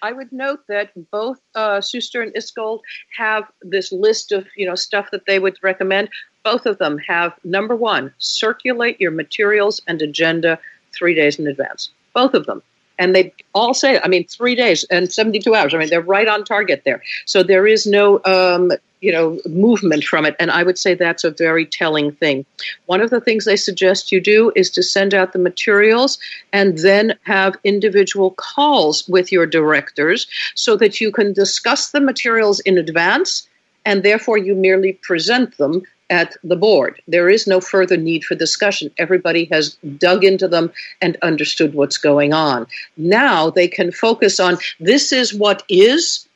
I 0.03 0.13
would 0.13 0.33
note 0.33 0.61
that 0.69 0.91
both 1.11 1.41
uh, 1.55 1.81
and 1.95 2.35
Iskold 2.35 2.81
have 3.17 3.45
this 3.63 3.91
list 3.91 4.33
of 4.33 4.47
you 4.55 4.67
know 4.67 4.75
stuff 4.75 5.11
that 5.13 5.25
they 5.27 5.39
would 5.39 5.57
recommend. 5.63 6.11
Both 6.43 6.67
of 6.67 6.77
them 6.77 6.99
have 6.99 7.33
number 7.43 7.75
one: 7.75 8.13
circulate 8.19 9.01
your 9.01 9.13
materials 9.13 9.81
and 9.87 10.03
agenda 10.03 10.59
three 10.93 11.15
days 11.15 11.39
in 11.39 11.47
advance. 11.47 11.89
Both 12.13 12.35
of 12.35 12.45
them 12.45 12.63
and 12.99 13.15
they 13.15 13.33
all 13.55 13.75
say, 13.75 14.01
I 14.03 14.09
mean, 14.09 14.27
three 14.27 14.55
days 14.55 14.85
and 14.85 15.13
72 15.13 15.55
hours. 15.55 15.75
I 15.75 15.79
mean, 15.79 15.89
they're 15.89 16.01
right 16.01 16.29
on 16.29 16.45
target 16.45 16.83
there. 16.85 17.03
So 17.27 17.43
there 17.43 17.67
is 17.67 17.87
no, 17.87 18.21
um, 18.25 18.73
you 19.01 19.13
know, 19.13 19.39
movement 19.47 20.05
from 20.05 20.25
it. 20.25 20.37
And 20.39 20.51
I 20.51 20.63
would 20.63 20.79
say 20.79 20.95
that's 20.95 21.25
a 21.25 21.31
very 21.31 21.67
telling 21.67 22.13
thing. 22.13 22.47
One 22.87 23.01
of 23.01 23.11
the 23.11 23.21
things 23.21 23.45
they 23.45 23.57
suggest 23.57 24.13
you 24.13 24.21
do 24.21 24.53
is 24.55 24.71
to 24.71 24.83
send 24.83 25.13
out 25.13 25.33
the 25.33 25.39
materials 25.39 26.19
and 26.53 26.79
then 26.79 27.15
have 27.25 27.57
individual 27.65 28.31
calls 28.33 29.07
with 29.09 29.31
your 29.33 29.47
directors 29.47 30.27
so 30.55 30.77
that 30.77 31.01
you 31.01 31.11
can 31.11 31.33
discuss 31.33 31.91
the 31.91 32.01
materials 32.01 32.61
in 32.61 32.79
advance 32.79 33.47
and 33.85 34.03
therefore 34.03 34.39
you 34.39 34.55
merely 34.55 34.95
present 34.95 35.57
them 35.59 35.83
at 36.15 36.37
the 36.45 36.57
board. 36.57 37.03
There 37.09 37.29
is 37.29 37.47
no 37.49 37.61
further 37.61 37.97
need 37.97 38.25
for 38.25 38.37
discussion. 38.37 38.89
Everybody 38.99 39.47
has 39.51 39.75
dug 39.99 40.23
into 40.25 40.47
them 40.47 40.73
and 41.03 41.19
understood 41.23 41.75
what's 41.75 41.99
going 41.99 42.33
on. 42.33 42.69
Now 42.97 43.51
they 43.51 43.67
can 43.67 43.91
focus 43.91 44.39
on 44.39 44.59
this 44.79 45.13
is 45.13 45.35
what 45.35 45.65
is. 45.69 46.29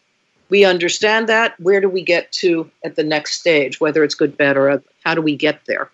We 0.51 0.65
understand 0.65 1.29
that. 1.29 1.59
Where 1.61 1.81
do 1.81 1.89
we 1.89 2.03
get 2.03 2.33
to 2.43 2.69
at 2.85 2.97
the 2.97 3.05
next 3.05 3.39
stage, 3.39 3.81
whether 3.81 4.03
it's 4.03 4.17
good, 4.17 4.37
bad, 4.37 4.57
or 4.57 4.83
how 5.05 5.15
do 5.15 5.23
we 5.23 5.37
get 5.37 5.61
there? 5.67 5.91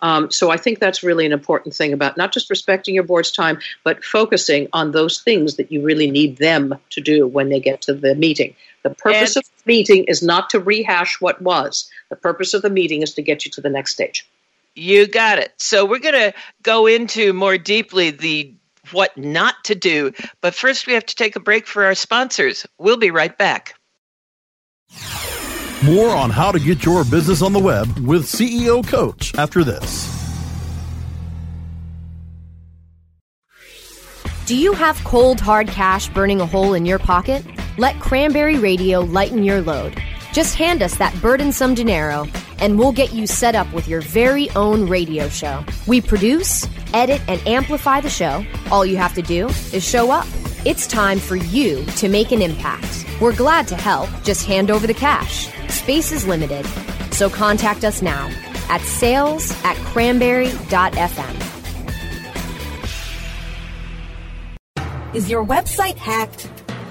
Um, 0.00 0.30
so 0.30 0.50
I 0.50 0.56
think 0.56 0.78
that's 0.78 1.02
really 1.02 1.26
an 1.26 1.32
important 1.32 1.74
thing 1.74 1.92
about 1.92 2.16
not 2.16 2.32
just 2.32 2.50
respecting 2.50 2.94
your 2.94 3.04
board's 3.04 3.32
time, 3.32 3.58
but 3.84 4.04
focusing 4.04 4.68
on 4.72 4.92
those 4.92 5.20
things 5.20 5.56
that 5.56 5.72
you 5.72 5.82
really 5.82 6.10
need 6.10 6.36
them 6.38 6.74
to 6.90 7.00
do 7.00 7.26
when 7.26 7.48
they 7.48 7.60
get 7.60 7.82
to 7.82 7.94
the 7.94 8.14
meeting. 8.14 8.54
The 8.82 8.90
purpose 8.90 9.36
and, 9.36 9.44
of 9.44 9.50
the 9.64 9.72
meeting 9.72 10.04
is 10.04 10.22
not 10.22 10.50
to 10.50 10.60
rehash 10.60 11.20
what 11.20 11.42
was. 11.42 11.90
The 12.10 12.16
purpose 12.16 12.54
of 12.54 12.62
the 12.62 12.70
meeting 12.70 13.02
is 13.02 13.14
to 13.14 13.22
get 13.22 13.44
you 13.44 13.50
to 13.52 13.60
the 13.60 13.70
next 13.70 13.92
stage. 13.92 14.26
You 14.74 15.08
got 15.08 15.38
it. 15.38 15.52
So 15.56 15.84
we're 15.84 15.98
going 15.98 16.14
to 16.14 16.34
go 16.62 16.86
into 16.86 17.32
more 17.32 17.58
deeply 17.58 18.10
the 18.10 18.54
what 18.92 19.18
not 19.18 19.64
to 19.64 19.74
do, 19.74 20.12
but 20.40 20.54
first 20.54 20.86
we 20.86 20.94
have 20.94 21.04
to 21.06 21.14
take 21.14 21.36
a 21.36 21.40
break 21.40 21.66
for 21.66 21.84
our 21.84 21.94
sponsors. 21.94 22.66
We'll 22.78 22.96
be 22.96 23.10
right 23.10 23.36
back. 23.36 23.74
More 25.84 26.10
on 26.10 26.30
how 26.30 26.50
to 26.50 26.58
get 26.58 26.84
your 26.84 27.04
business 27.04 27.40
on 27.40 27.52
the 27.52 27.60
web 27.60 27.86
with 28.00 28.24
CEO 28.24 28.84
Coach 28.84 29.32
after 29.36 29.62
this. 29.62 30.16
Do 34.46 34.56
you 34.56 34.72
have 34.72 34.96
cold, 35.04 35.40
hard 35.40 35.68
cash 35.68 36.08
burning 36.08 36.40
a 36.40 36.46
hole 36.46 36.74
in 36.74 36.84
your 36.84 36.98
pocket? 36.98 37.44
Let 37.76 38.00
Cranberry 38.00 38.58
Radio 38.58 39.00
lighten 39.00 39.44
your 39.44 39.60
load. 39.60 40.02
Just 40.32 40.54
hand 40.54 40.82
us 40.82 40.96
that 40.98 41.14
burdensome 41.20 41.74
dinero, 41.74 42.26
and 42.58 42.78
we'll 42.78 42.92
get 42.92 43.12
you 43.12 43.26
set 43.26 43.54
up 43.54 43.72
with 43.72 43.88
your 43.88 44.00
very 44.02 44.50
own 44.50 44.88
radio 44.88 45.28
show. 45.28 45.64
We 45.86 46.00
produce, 46.00 46.66
edit, 46.92 47.20
and 47.28 47.40
amplify 47.46 48.00
the 48.00 48.10
show. 48.10 48.44
All 48.70 48.84
you 48.84 48.96
have 48.98 49.14
to 49.14 49.22
do 49.22 49.48
is 49.72 49.82
show 49.82 50.10
up. 50.10 50.26
It's 50.64 50.86
time 50.86 51.18
for 51.18 51.36
you 51.36 51.84
to 51.96 52.08
make 52.08 52.30
an 52.30 52.42
impact. 52.42 53.06
We're 53.20 53.34
glad 53.34 53.66
to 53.68 53.74
help. 53.74 54.10
Just 54.22 54.44
hand 54.46 54.70
over 54.70 54.86
the 54.86 54.94
cash. 54.94 55.48
Space 55.68 56.12
is 56.12 56.26
limited, 56.26 56.66
so 57.12 57.30
contact 57.30 57.84
us 57.84 58.02
now 58.02 58.28
at 58.68 58.80
sales 58.82 59.50
at 59.64 59.76
cranberry.fm. 59.76 61.44
Is 65.14 65.30
your 65.30 65.44
website 65.44 65.96
hacked? 65.96 66.50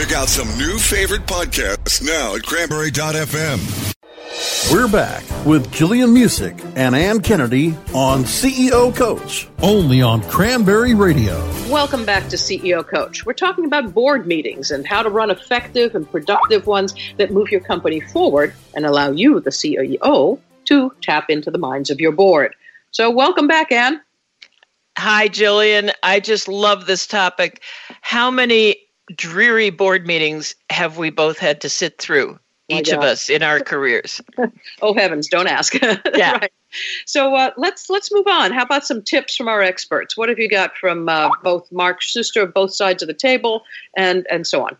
Pick 0.00 0.12
out 0.12 0.28
some 0.30 0.48
new 0.56 0.78
favorite 0.78 1.26
podcasts 1.26 2.02
now 2.02 2.34
at 2.34 2.42
cranberry.fm. 2.42 3.94
We're 4.72 4.88
back 4.90 5.22
with 5.44 5.70
Gillian 5.70 6.14
Muessig 6.14 6.58
and 6.74 6.96
Anne 6.96 7.20
Kennedy 7.20 7.76
on 7.92 8.24
CEO 8.24 8.96
Coach, 8.96 9.46
only 9.60 10.00
on 10.00 10.22
Cranberry 10.22 10.94
Radio. 10.94 11.38
Welcome 11.68 12.06
back 12.06 12.28
to 12.30 12.36
CEO 12.36 12.82
Coach. 12.82 13.26
We're 13.26 13.34
talking 13.34 13.66
about 13.66 13.92
board 13.92 14.26
meetings 14.26 14.70
and 14.70 14.86
how 14.86 15.02
to 15.02 15.10
run 15.10 15.30
effective 15.30 15.94
and 15.94 16.10
productive 16.10 16.66
ones 16.66 16.94
that 17.18 17.30
move 17.30 17.50
your 17.50 17.60
company 17.60 18.00
forward 18.00 18.54
and 18.74 18.86
allow 18.86 19.10
you, 19.10 19.38
the 19.38 19.50
CEO, 19.50 20.40
to 20.64 20.94
tap 21.02 21.28
into 21.28 21.50
the 21.50 21.58
minds 21.58 21.90
of 21.90 22.00
your 22.00 22.12
board. 22.12 22.54
So, 22.90 23.10
welcome 23.10 23.46
back, 23.46 23.70
Anne. 23.70 24.00
Hi, 24.96 25.28
Gillian. 25.28 25.90
I 26.02 26.20
just 26.20 26.48
love 26.48 26.86
this 26.86 27.06
topic. 27.06 27.60
How 28.00 28.30
many 28.30 28.76
dreary 29.14 29.70
board 29.70 30.06
meetings 30.06 30.54
have 30.70 30.98
we 30.98 31.10
both 31.10 31.38
had 31.38 31.60
to 31.62 31.68
sit 31.68 31.98
through? 31.98 32.38
each 32.70 32.90
of 32.90 33.00
us 33.00 33.28
in 33.28 33.42
our 33.42 33.60
careers. 33.60 34.20
oh 34.82 34.94
heavens, 34.94 35.28
don't 35.28 35.46
ask. 35.46 35.74
Yeah. 36.14 36.32
right. 36.32 36.52
So 37.04 37.34
uh, 37.34 37.50
let's 37.56 37.90
let's 37.90 38.12
move 38.12 38.26
on. 38.28 38.52
How 38.52 38.62
about 38.62 38.86
some 38.86 39.02
tips 39.02 39.36
from 39.36 39.48
our 39.48 39.60
experts? 39.60 40.16
What 40.16 40.28
have 40.28 40.38
you 40.38 40.48
got 40.48 40.76
from 40.76 41.08
uh, 41.08 41.30
both 41.42 41.70
Mark 41.72 42.00
Suster, 42.00 42.52
both 42.52 42.74
sides 42.74 43.02
of 43.02 43.08
the 43.08 43.14
table, 43.14 43.62
and 43.96 44.26
and 44.30 44.46
so 44.46 44.64
on? 44.64 44.76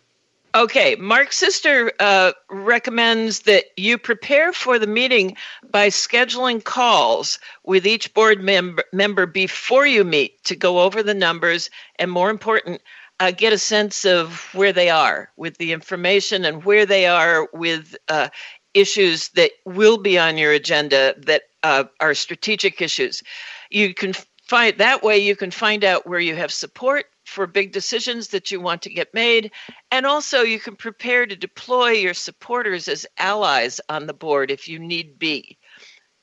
Okay, 0.54 0.96
Mark 0.96 1.30
Suster 1.30 1.90
uh, 2.00 2.32
recommends 2.48 3.40
that 3.40 3.66
you 3.76 3.98
prepare 3.98 4.52
for 4.52 4.78
the 4.78 4.86
meeting 4.86 5.36
by 5.70 5.88
scheduling 5.88 6.62
calls 6.62 7.38
with 7.64 7.86
each 7.86 8.12
board 8.14 8.42
member, 8.42 8.82
member 8.92 9.26
before 9.26 9.86
you 9.86 10.02
meet 10.02 10.42
to 10.44 10.56
go 10.56 10.80
over 10.80 11.04
the 11.04 11.14
numbers 11.14 11.70
and, 12.00 12.10
more 12.10 12.30
important, 12.30 12.82
uh, 13.20 13.30
get 13.30 13.52
a 13.52 13.58
sense 13.58 14.04
of 14.04 14.48
where 14.54 14.72
they 14.72 14.88
are 14.90 15.30
with 15.36 15.56
the 15.58 15.72
information 15.72 16.44
and 16.44 16.64
where 16.64 16.86
they 16.86 17.06
are 17.06 17.48
with 17.52 17.94
uh, 18.08 18.28
issues 18.74 19.28
that 19.30 19.50
will 19.66 19.98
be 19.98 20.18
on 20.18 20.38
your 20.38 20.52
agenda 20.52 21.14
that 21.18 21.42
uh, 21.62 21.84
are 22.00 22.14
strategic 22.14 22.80
issues. 22.80 23.22
You 23.70 23.94
can 23.94 24.14
find 24.50 24.76
that 24.78 25.02
way 25.02 25.18
you 25.18 25.36
can 25.36 25.50
find 25.50 25.84
out 25.84 26.06
where 26.06 26.18
you 26.18 26.34
have 26.34 26.52
support 26.52 27.06
for 27.24 27.46
big 27.46 27.70
decisions 27.70 28.28
that 28.28 28.50
you 28.50 28.60
want 28.60 28.82
to 28.82 28.92
get 28.92 29.14
made 29.14 29.52
and 29.92 30.04
also 30.04 30.40
you 30.40 30.58
can 30.58 30.74
prepare 30.74 31.24
to 31.24 31.36
deploy 31.36 31.90
your 31.90 32.14
supporters 32.14 32.88
as 32.88 33.06
allies 33.18 33.80
on 33.88 34.06
the 34.06 34.12
board 34.12 34.50
if 34.50 34.66
you 34.66 34.80
need 34.80 35.16
be 35.20 35.56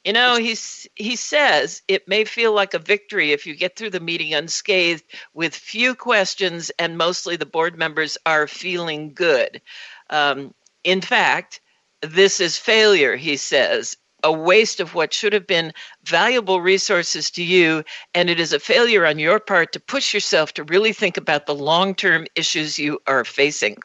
you 0.08 0.14
know, 0.14 0.38
he's, 0.38 0.88
he 0.96 1.18
says 1.18 1.82
it 1.90 2.08
may 2.08 2.24
feel 2.24 2.54
like 2.54 2.74
a 2.74 2.80
victory 2.80 3.34
if 3.34 3.46
you 3.46 3.54
get 3.54 3.76
through 3.76 3.90
the 3.90 4.00
meeting 4.00 4.34
unscathed 4.34 5.04
with 5.34 5.54
few 5.54 5.96
questions 5.96 6.72
and 6.80 6.98
mostly 6.98 7.36
the 7.36 7.46
board 7.46 7.78
members 7.78 8.18
are 8.26 8.48
feeling 8.48 9.14
good. 9.14 9.62
Um, 10.10 10.54
in 10.86 11.02
fact, 11.02 11.60
this 12.00 12.40
is 12.40 12.58
failure, 12.58 13.18
he 13.18 13.36
says, 13.36 13.98
a 14.24 14.32
waste 14.32 14.80
of 14.80 14.96
what 14.96 15.12
should 15.12 15.34
have 15.34 15.46
been 15.46 15.74
valuable 16.06 16.62
resources 16.62 17.30
to 17.32 17.44
you, 17.44 17.84
and 18.14 18.30
it 18.30 18.40
is 18.40 18.54
a 18.54 18.62
failure 18.62 19.06
on 19.06 19.20
your 19.20 19.42
part 19.42 19.74
to 19.74 19.80
push 19.82 20.14
yourself 20.14 20.54
to 20.54 20.64
really 20.64 20.94
think 20.94 21.18
about 21.18 21.48
the 21.48 21.54
long 21.54 21.94
term 21.94 22.26
issues 22.34 22.80
you 22.80 22.98
are 23.08 23.26
facing. 23.26 23.76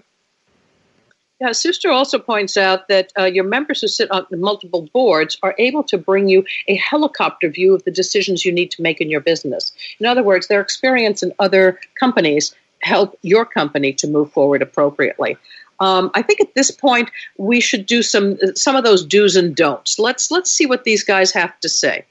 Yeah, 1.43 1.49
Suster 1.51 1.93
also 1.93 2.21
points 2.21 2.57
out 2.57 2.87
that 2.87 3.13
uh, 3.19 3.25
your 3.25 3.43
members 3.43 3.81
who 3.81 3.89
sit 3.89 4.09
on 4.13 4.25
multiple 4.31 4.89
boards 4.93 5.37
are 5.43 5.57
able 5.59 5.83
to 5.83 5.99
bring 5.99 6.29
you 6.29 6.45
a 6.69 6.77
helicopter 6.77 7.49
view 7.49 7.75
of 7.75 7.83
the 7.83 7.91
decisions 7.91 8.45
you 8.45 8.53
need 8.53 8.71
to 8.71 8.81
make 8.81 9.01
in 9.01 9.11
your 9.11 9.21
business. 9.21 9.73
In 9.99 10.07
other 10.07 10.23
words, 10.23 10.47
their 10.47 10.61
experience 10.61 11.21
in 11.21 11.33
other 11.41 11.81
companies 11.99 12.55
help 12.83 13.19
your 13.23 13.45
company 13.45 13.93
to 13.95 14.07
move 14.07 14.31
forward 14.31 14.63
appropriately. 14.63 15.37
Um, 15.81 16.13
I 16.15 16.23
think 16.23 16.41
at 16.41 16.55
this 16.55 16.71
point 16.71 17.11
we 17.39 17.59
should 17.61 17.87
do 17.87 18.05
some 18.05 18.39
some 18.55 18.77
of 18.77 18.85
those 18.85 19.05
do's 19.05 19.35
and 19.35 19.57
don'ts. 19.57 19.99
Let's 19.99 20.31
let's 20.31 20.53
see 20.53 20.67
what 20.67 20.85
these 20.85 21.03
guys 21.03 21.33
have 21.33 21.59
to 21.59 21.69
say. 21.69 22.05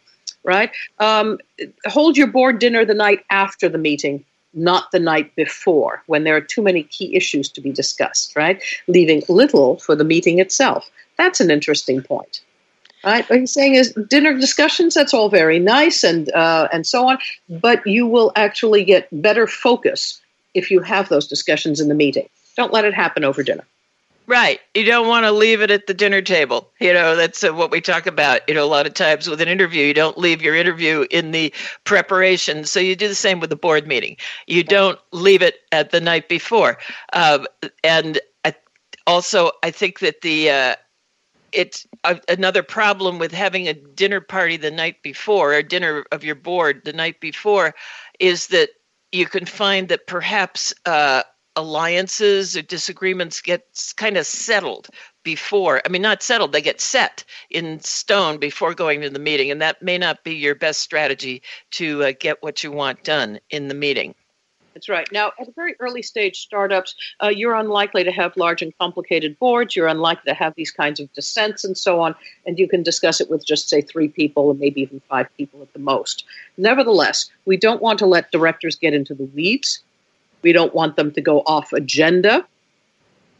Right? 0.43 0.71
Um, 0.99 1.37
hold 1.85 2.17
your 2.17 2.27
board 2.27 2.59
dinner 2.59 2.83
the 2.83 2.95
night 2.95 3.23
after 3.29 3.69
the 3.69 3.77
meeting 3.77 4.25
not 4.53 4.91
the 4.91 4.99
night 4.99 5.33
before 5.35 6.03
when 6.07 6.23
there 6.23 6.35
are 6.35 6.41
too 6.41 6.61
many 6.61 6.83
key 6.83 7.15
issues 7.15 7.49
to 7.49 7.61
be 7.61 7.71
discussed, 7.71 8.35
right? 8.35 8.61
Leaving 8.87 9.23
little 9.29 9.77
for 9.77 9.95
the 9.95 10.03
meeting 10.03 10.39
itself. 10.39 10.89
That's 11.17 11.39
an 11.39 11.51
interesting 11.51 12.01
point. 12.01 12.41
Right? 13.03 13.27
What 13.29 13.39
he's 13.39 13.53
saying 13.53 13.73
is 13.75 13.93
dinner 14.09 14.37
discussions, 14.37 14.93
that's 14.93 15.13
all 15.13 15.29
very 15.29 15.57
nice 15.57 16.03
and, 16.03 16.31
uh, 16.33 16.67
and 16.71 16.85
so 16.85 17.07
on, 17.07 17.17
but 17.49 17.85
you 17.87 18.05
will 18.05 18.31
actually 18.35 18.83
get 18.83 19.07
better 19.11 19.47
focus 19.47 20.21
if 20.53 20.69
you 20.69 20.81
have 20.81 21.09
those 21.09 21.27
discussions 21.27 21.79
in 21.79 21.87
the 21.87 21.95
meeting. 21.95 22.29
Don't 22.55 22.71
let 22.71 22.85
it 22.85 22.93
happen 22.93 23.23
over 23.23 23.41
dinner. 23.41 23.65
Right. 24.27 24.59
You 24.73 24.85
don't 24.85 25.07
want 25.07 25.25
to 25.25 25.31
leave 25.31 25.61
it 25.61 25.71
at 25.71 25.87
the 25.87 25.93
dinner 25.93 26.21
table. 26.21 26.71
You 26.79 26.93
know, 26.93 27.15
that's 27.15 27.43
uh, 27.43 27.53
what 27.53 27.71
we 27.71 27.81
talk 27.81 28.05
about. 28.07 28.41
You 28.47 28.53
know, 28.53 28.63
a 28.63 28.67
lot 28.69 28.85
of 28.87 28.93
times 28.93 29.27
with 29.27 29.41
an 29.41 29.49
interview, 29.49 29.85
you 29.85 29.93
don't 29.93 30.17
leave 30.17 30.41
your 30.41 30.55
interview 30.55 31.05
in 31.11 31.31
the 31.31 31.53
preparation. 31.83 32.63
So 32.63 32.79
you 32.79 32.95
do 32.95 33.09
the 33.09 33.15
same 33.15 33.39
with 33.39 33.49
the 33.49 33.55
board 33.57 33.87
meeting. 33.87 34.15
You 34.47 34.63
don't 34.63 34.99
leave 35.11 35.41
it 35.41 35.55
at 35.71 35.89
the 35.91 35.99
night 35.99 36.29
before. 36.29 36.77
Um, 37.11 37.45
and 37.83 38.19
I, 38.45 38.55
also, 39.05 39.51
I 39.63 39.71
think 39.71 39.99
that 39.99 40.21
the 40.21 40.49
uh, 40.49 40.75
it's 41.51 41.85
a, 42.05 42.19
another 42.29 42.63
problem 42.63 43.19
with 43.19 43.33
having 43.33 43.67
a 43.67 43.73
dinner 43.73 44.21
party 44.21 44.55
the 44.55 44.71
night 44.71 45.01
before, 45.03 45.53
or 45.53 45.61
dinner 45.61 46.05
of 46.11 46.23
your 46.23 46.35
board 46.35 46.83
the 46.85 46.93
night 46.93 47.19
before, 47.19 47.75
is 48.19 48.47
that 48.47 48.69
you 49.11 49.25
can 49.25 49.45
find 49.45 49.89
that 49.89 50.07
perhaps 50.07 50.73
uh, 50.85 51.23
alliances 51.55 52.55
or 52.55 52.61
disagreements 52.61 53.41
get 53.41 53.65
kind 53.97 54.17
of 54.17 54.25
settled 54.25 54.87
before 55.23 55.81
i 55.85 55.89
mean 55.89 56.01
not 56.01 56.23
settled 56.23 56.51
they 56.51 56.61
get 56.61 56.79
set 56.79 57.23
in 57.49 57.79
stone 57.81 58.37
before 58.37 58.73
going 58.73 59.01
to 59.01 59.09
the 59.09 59.19
meeting 59.19 59.51
and 59.51 59.61
that 59.61 59.81
may 59.81 59.97
not 59.97 60.23
be 60.23 60.33
your 60.33 60.55
best 60.55 60.79
strategy 60.79 61.41
to 61.69 62.03
uh, 62.03 62.13
get 62.19 62.41
what 62.41 62.63
you 62.63 62.71
want 62.71 63.03
done 63.03 63.39
in 63.49 63.67
the 63.67 63.73
meeting 63.73 64.15
that's 64.73 64.87
right. 64.87 65.07
Now, 65.11 65.31
at 65.39 65.47
a 65.47 65.51
very 65.51 65.75
early 65.79 66.01
stage 66.01 66.39
startups, 66.39 66.95
uh, 67.21 67.27
you're 67.27 67.55
unlikely 67.55 68.03
to 68.03 68.11
have 68.11 68.37
large 68.37 68.61
and 68.61 68.75
complicated 68.77 69.37
boards. 69.37 69.75
You're 69.75 69.87
unlikely 69.87 70.31
to 70.31 70.33
have 70.33 70.53
these 70.55 70.71
kinds 70.71 70.99
of 70.99 71.11
dissents 71.13 71.63
and 71.63 71.77
so 71.77 71.99
on, 71.99 72.15
and 72.45 72.57
you 72.57 72.67
can 72.67 72.83
discuss 72.83 73.19
it 73.19 73.29
with 73.29 73.45
just, 73.45 73.67
say, 73.67 73.81
three 73.81 74.07
people 74.07 74.51
and 74.51 74.59
maybe 74.59 74.81
even 74.81 75.01
five 75.09 75.27
people 75.37 75.61
at 75.61 75.73
the 75.73 75.79
most. 75.79 76.23
Nevertheless, 76.57 77.29
we 77.45 77.57
don't 77.57 77.81
want 77.81 77.99
to 77.99 78.05
let 78.05 78.31
directors 78.31 78.75
get 78.75 78.93
into 78.93 79.13
the 79.13 79.25
weeds. 79.25 79.83
We 80.41 80.53
don't 80.53 80.73
want 80.73 80.95
them 80.95 81.11
to 81.11 81.21
go 81.21 81.41
off 81.45 81.73
agenda. 81.73 82.45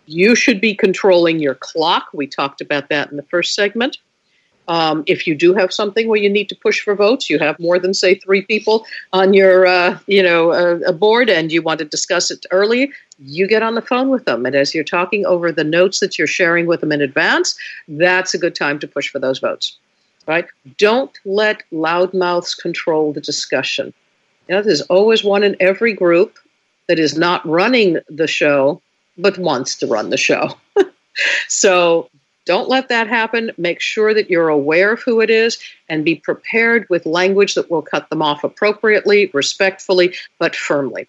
You 0.05 0.35
should 0.35 0.59
be 0.59 0.75
controlling 0.75 1.39
your 1.39 1.55
clock. 1.55 2.09
We 2.13 2.27
talked 2.27 2.61
about 2.61 2.89
that 2.89 3.11
in 3.11 3.17
the 3.17 3.23
first 3.23 3.55
segment. 3.55 3.97
Um, 4.67 5.03
if 5.07 5.25
you 5.27 5.35
do 5.35 5.53
have 5.53 5.73
something 5.73 6.07
where 6.07 6.19
you 6.19 6.29
need 6.29 6.47
to 6.49 6.55
push 6.55 6.81
for 6.81 6.95
votes, 6.95 7.29
you 7.29 7.39
have 7.39 7.59
more 7.59 7.79
than 7.79 7.93
say 7.93 8.15
three 8.15 8.41
people 8.41 8.85
on 9.11 9.33
your 9.33 9.65
uh, 9.65 9.97
you 10.07 10.23
know 10.23 10.51
uh, 10.51 10.91
board, 10.91 11.29
and 11.29 11.51
you 11.51 11.61
want 11.61 11.79
to 11.79 11.85
discuss 11.85 12.31
it 12.31 12.45
early. 12.51 12.91
You 13.19 13.47
get 13.47 13.63
on 13.63 13.75
the 13.75 13.81
phone 13.81 14.09
with 14.09 14.25
them, 14.25 14.45
and 14.45 14.55
as 14.55 14.73
you're 14.73 14.83
talking 14.83 15.25
over 15.25 15.51
the 15.51 15.63
notes 15.63 15.99
that 15.99 16.17
you're 16.17 16.27
sharing 16.27 16.67
with 16.67 16.81
them 16.81 16.91
in 16.91 17.01
advance, 17.01 17.57
that's 17.87 18.33
a 18.33 18.37
good 18.37 18.55
time 18.55 18.79
to 18.79 18.87
push 18.87 19.09
for 19.09 19.19
those 19.19 19.39
votes. 19.39 19.77
Right? 20.27 20.45
Don't 20.77 21.17
let 21.25 21.63
loudmouths 21.73 22.57
control 22.57 23.11
the 23.11 23.21
discussion. 23.21 23.93
You 24.47 24.55
know, 24.55 24.61
there's 24.61 24.81
always 24.81 25.23
one 25.23 25.43
in 25.43 25.57
every 25.59 25.93
group 25.93 26.37
that 26.91 26.99
is 26.99 27.17
not 27.17 27.47
running 27.47 27.99
the 28.09 28.27
show 28.27 28.81
but 29.17 29.37
wants 29.37 29.77
to 29.77 29.87
run 29.87 30.09
the 30.09 30.17
show. 30.17 30.49
so 31.47 32.09
don't 32.45 32.67
let 32.67 32.89
that 32.89 33.07
happen. 33.07 33.49
Make 33.57 33.79
sure 33.79 34.13
that 34.13 34.29
you're 34.29 34.49
aware 34.49 34.91
of 34.91 35.01
who 35.01 35.21
it 35.21 35.29
is 35.29 35.57
and 35.87 36.03
be 36.03 36.15
prepared 36.15 36.85
with 36.89 37.05
language 37.05 37.53
that 37.53 37.71
will 37.71 37.81
cut 37.81 38.09
them 38.09 38.21
off 38.21 38.43
appropriately, 38.43 39.31
respectfully, 39.33 40.13
but 40.37 40.53
firmly. 40.53 41.07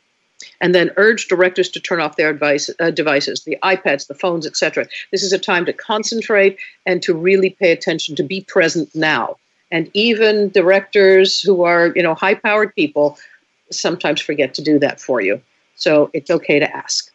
And 0.60 0.72
then 0.72 0.92
urge 0.96 1.26
directors 1.26 1.68
to 1.70 1.80
turn 1.80 1.98
off 1.98 2.14
their 2.14 2.30
advice, 2.30 2.70
uh, 2.78 2.92
devices, 2.92 3.42
the 3.42 3.58
iPads, 3.64 4.06
the 4.06 4.14
phones, 4.14 4.46
etc. 4.46 4.86
This 5.10 5.24
is 5.24 5.32
a 5.32 5.38
time 5.38 5.66
to 5.66 5.72
concentrate 5.72 6.58
and 6.86 7.02
to 7.02 7.12
really 7.12 7.50
pay 7.50 7.72
attention, 7.72 8.14
to 8.14 8.22
be 8.22 8.42
present 8.42 8.94
now. 8.94 9.34
And 9.72 9.90
even 9.94 10.50
directors 10.50 11.40
who 11.40 11.64
are, 11.64 11.92
you 11.96 12.04
know, 12.04 12.14
high-powered 12.14 12.72
people 12.76 13.18
sometimes 13.74 14.20
forget 14.20 14.54
to 14.54 14.62
do 14.62 14.78
that 14.78 15.00
for 15.00 15.20
you. 15.20 15.40
So 15.82 16.10
it's 16.12 16.30
okay 16.30 16.60
to 16.60 16.76
ask. 16.76 17.10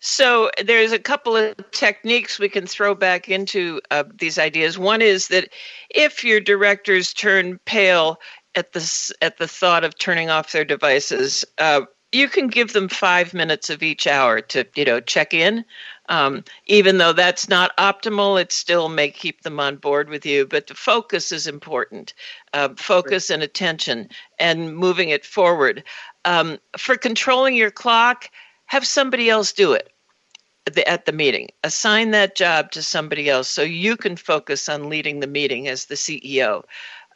So 0.00 0.50
there's 0.64 0.90
a 0.90 0.98
couple 0.98 1.36
of 1.36 1.54
techniques 1.70 2.40
we 2.40 2.48
can 2.48 2.66
throw 2.66 2.94
back 2.94 3.28
into 3.28 3.80
uh, 3.92 4.04
these 4.18 4.36
ideas. 4.36 4.78
One 4.78 5.00
is 5.00 5.28
that 5.28 5.50
if 5.90 6.24
your 6.24 6.40
directors 6.40 7.12
turn 7.12 7.60
pale 7.66 8.18
at 8.56 8.72
the 8.72 9.14
at 9.22 9.38
the 9.38 9.46
thought 9.46 9.84
of 9.84 9.96
turning 9.96 10.28
off 10.28 10.50
their 10.50 10.64
devices, 10.64 11.44
uh, 11.58 11.82
you 12.12 12.28
can 12.28 12.48
give 12.48 12.72
them 12.72 12.88
five 12.88 13.32
minutes 13.32 13.70
of 13.70 13.82
each 13.82 14.06
hour 14.06 14.40
to 14.40 14.66
you 14.74 14.84
know 14.84 15.00
check 15.00 15.32
in. 15.32 15.64
Um, 16.08 16.42
even 16.66 16.98
though 16.98 17.12
that's 17.12 17.48
not 17.48 17.76
optimal, 17.76 18.40
it 18.40 18.50
still 18.50 18.88
may 18.88 19.10
keep 19.10 19.42
them 19.42 19.60
on 19.60 19.76
board 19.76 20.08
with 20.08 20.26
you. 20.26 20.44
But 20.44 20.66
the 20.66 20.74
focus 20.74 21.30
is 21.30 21.46
important. 21.46 22.14
Uh, 22.52 22.70
focus 22.76 23.30
and 23.30 23.44
attention, 23.44 24.08
and 24.38 24.74
moving 24.74 25.10
it 25.10 25.24
forward. 25.24 25.84
Um, 26.24 26.58
for 26.76 26.96
controlling 26.96 27.56
your 27.56 27.70
clock 27.70 28.30
have 28.66 28.86
somebody 28.86 29.30
else 29.30 29.52
do 29.52 29.72
it 29.72 29.92
at 30.66 30.74
the, 30.74 30.88
at 30.88 31.06
the 31.06 31.12
meeting. 31.12 31.48
Assign 31.64 32.12
that 32.12 32.36
job 32.36 32.70
to 32.72 32.82
somebody 32.82 33.28
else 33.28 33.48
so 33.48 33.62
you 33.62 33.96
can 33.96 34.16
focus 34.16 34.68
on 34.68 34.88
leading 34.88 35.20
the 35.20 35.26
meeting 35.26 35.66
as 35.66 35.86
the 35.86 35.94
CEO. 35.94 36.62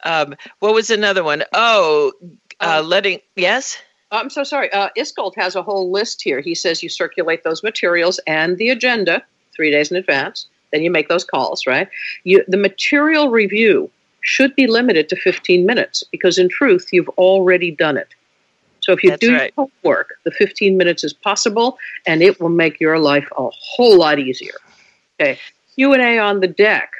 Um, 0.03 0.35
what 0.59 0.73
was 0.73 0.89
another 0.89 1.23
one? 1.23 1.43
Oh, 1.53 2.13
uh, 2.59 2.79
um, 2.79 2.89
letting, 2.89 3.19
yes? 3.35 3.77
I'm 4.11 4.29
so 4.29 4.43
sorry. 4.43 4.71
Uh, 4.71 4.89
Iskold 4.97 5.35
has 5.35 5.55
a 5.55 5.63
whole 5.63 5.91
list 5.91 6.21
here. 6.21 6.41
He 6.41 6.55
says 6.55 6.83
you 6.83 6.89
circulate 6.89 7.43
those 7.43 7.63
materials 7.63 8.19
and 8.27 8.57
the 8.57 8.69
agenda 8.69 9.23
three 9.55 9.71
days 9.71 9.91
in 9.91 9.97
advance. 9.97 10.47
Then 10.71 10.83
you 10.83 10.91
make 10.91 11.07
those 11.07 11.23
calls, 11.23 11.65
right? 11.65 11.87
You, 12.23 12.43
the 12.47 12.57
material 12.57 13.29
review 13.29 13.89
should 14.21 14.55
be 14.55 14.67
limited 14.67 15.07
to 15.09 15.15
15 15.15 15.65
minutes 15.65 16.03
because, 16.11 16.37
in 16.37 16.49
truth, 16.49 16.89
you've 16.91 17.09
already 17.09 17.71
done 17.71 17.97
it. 17.97 18.09
So 18.85 18.91
if 18.91 19.03
you 19.03 19.09
That's 19.09 19.19
do 19.19 19.33
right. 19.33 19.51
homework, 19.57 20.19
the 20.25 20.31
15 20.31 20.77
minutes 20.77 21.03
is 21.03 21.11
possible, 21.11 21.79
and 22.05 22.21
it 22.21 22.39
will 22.39 22.49
make 22.49 22.79
your 22.79 22.99
life 22.99 23.27
a 23.35 23.49
whole 23.49 23.97
lot 23.97 24.19
easier. 24.19 24.53
Okay, 25.19 25.39
Q 25.73 25.93
and 25.93 26.03
A 26.03 26.19
on 26.19 26.39
the 26.39 26.47
deck, 26.47 26.91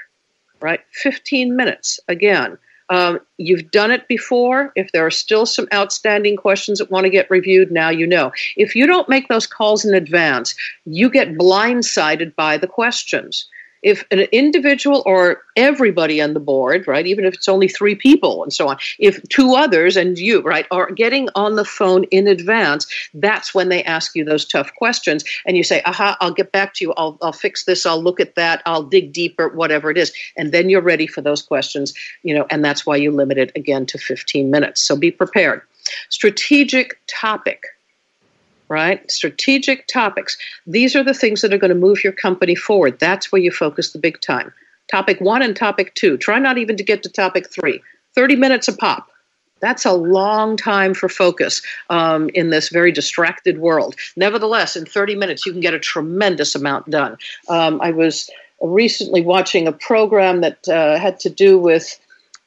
right? 0.61 0.79
15 0.93 1.55
minutes 1.55 1.99
again. 2.07 2.57
Um, 2.89 3.19
you've 3.37 3.69
done 3.69 3.91
it 3.91 4.07
before. 4.07 4.71
If 4.75 4.91
there 4.93 5.05
are 5.05 5.11
still 5.11 5.45
some 5.45 5.67
outstanding 5.71 6.37
questions 6.37 6.79
that 6.79 6.89
want 6.89 7.03
to 7.03 7.11
get 7.11 7.29
reviewed, 7.29 7.71
now 7.71 7.89
you 7.89 8.07
know. 8.07 8.31
If 8.57 8.75
you 8.75 8.87
don't 8.87 9.07
make 9.07 9.27
those 9.27 9.45
calls 9.45 9.85
in 9.85 9.93
advance, 9.93 10.55
you 10.85 11.11
get 11.11 11.35
blindsided 11.35 12.33
by 12.33 12.57
the 12.57 12.67
questions 12.67 13.47
if 13.81 14.03
an 14.11 14.19
individual 14.31 15.03
or 15.05 15.43
everybody 15.55 16.21
on 16.21 16.33
the 16.33 16.39
board, 16.39 16.87
right, 16.87 17.05
even 17.05 17.25
if 17.25 17.33
it's 17.33 17.47
only 17.47 17.67
three 17.67 17.95
people 17.95 18.43
and 18.43 18.51
so 18.51 18.67
on, 18.67 18.77
if 18.99 19.21
two 19.29 19.53
others 19.53 19.95
and 19.97 20.17
you, 20.17 20.41
right, 20.41 20.65
are 20.71 20.91
getting 20.91 21.29
on 21.35 21.55
the 21.55 21.65
phone 21.65 22.03
in 22.05 22.27
advance, 22.27 22.87
that's 23.13 23.53
when 23.53 23.69
they 23.69 23.83
ask 23.83 24.15
you 24.15 24.25
those 24.25 24.45
tough 24.45 24.73
questions. 24.75 25.23
And 25.45 25.55
you 25.55 25.63
say, 25.63 25.81
aha, 25.85 26.17
I'll 26.19 26.33
get 26.33 26.51
back 26.51 26.73
to 26.75 26.85
you. 26.85 26.93
I'll, 26.97 27.17
I'll 27.21 27.31
fix 27.31 27.65
this. 27.65 27.85
I'll 27.85 28.01
look 28.01 28.19
at 28.19 28.35
that. 28.35 28.61
I'll 28.65 28.83
dig 28.83 29.13
deeper, 29.13 29.49
whatever 29.49 29.91
it 29.91 29.97
is. 29.97 30.13
And 30.35 30.51
then 30.51 30.69
you're 30.69 30.81
ready 30.81 31.07
for 31.07 31.21
those 31.21 31.41
questions, 31.41 31.93
you 32.23 32.33
know, 32.33 32.45
and 32.49 32.63
that's 32.63 32.85
why 32.85 32.95
you 32.95 33.11
limit 33.11 33.37
it 33.37 33.51
again 33.55 33.85
to 33.87 33.97
15 33.97 34.49
minutes. 34.49 34.81
So 34.81 34.95
be 34.95 35.11
prepared. 35.11 35.61
Strategic 36.09 36.99
topic 37.07 37.74
right? 38.69 39.09
Strategic 39.09 39.87
topics. 39.87 40.37
These 40.65 40.95
are 40.95 41.03
the 41.03 41.13
things 41.13 41.41
that 41.41 41.53
are 41.53 41.57
going 41.57 41.69
to 41.69 41.75
move 41.75 42.03
your 42.03 42.13
company 42.13 42.55
forward. 42.55 42.99
That's 42.99 43.31
where 43.31 43.41
you 43.41 43.51
focus 43.51 43.91
the 43.91 43.99
big 43.99 44.21
time. 44.21 44.51
Topic 44.89 45.19
one 45.19 45.41
and 45.41 45.55
topic 45.55 45.93
two. 45.95 46.17
Try 46.17 46.39
not 46.39 46.57
even 46.57 46.77
to 46.77 46.83
get 46.83 47.03
to 47.03 47.09
topic 47.09 47.49
three. 47.49 47.81
30 48.15 48.35
minutes 48.35 48.67
a 48.67 48.75
pop. 48.75 49.09
That's 49.61 49.85
a 49.85 49.93
long 49.93 50.57
time 50.57 50.93
for 50.93 51.09
focus 51.09 51.61
um, 51.89 52.29
in 52.33 52.49
this 52.49 52.69
very 52.69 52.91
distracted 52.91 53.57
world. 53.57 53.95
Nevertheless, 54.15 54.75
in 54.75 54.85
30 54.85 55.15
minutes, 55.15 55.45
you 55.45 55.51
can 55.51 55.61
get 55.61 55.73
a 55.73 55.79
tremendous 55.79 56.55
amount 56.55 56.89
done. 56.89 57.17
Um, 57.49 57.79
I 57.81 57.91
was 57.91 58.29
recently 58.61 59.21
watching 59.21 59.67
a 59.67 59.71
program 59.71 60.41
that 60.41 60.67
uh, 60.67 60.97
had 60.99 61.19
to 61.21 61.29
do 61.29 61.57
with 61.57 61.99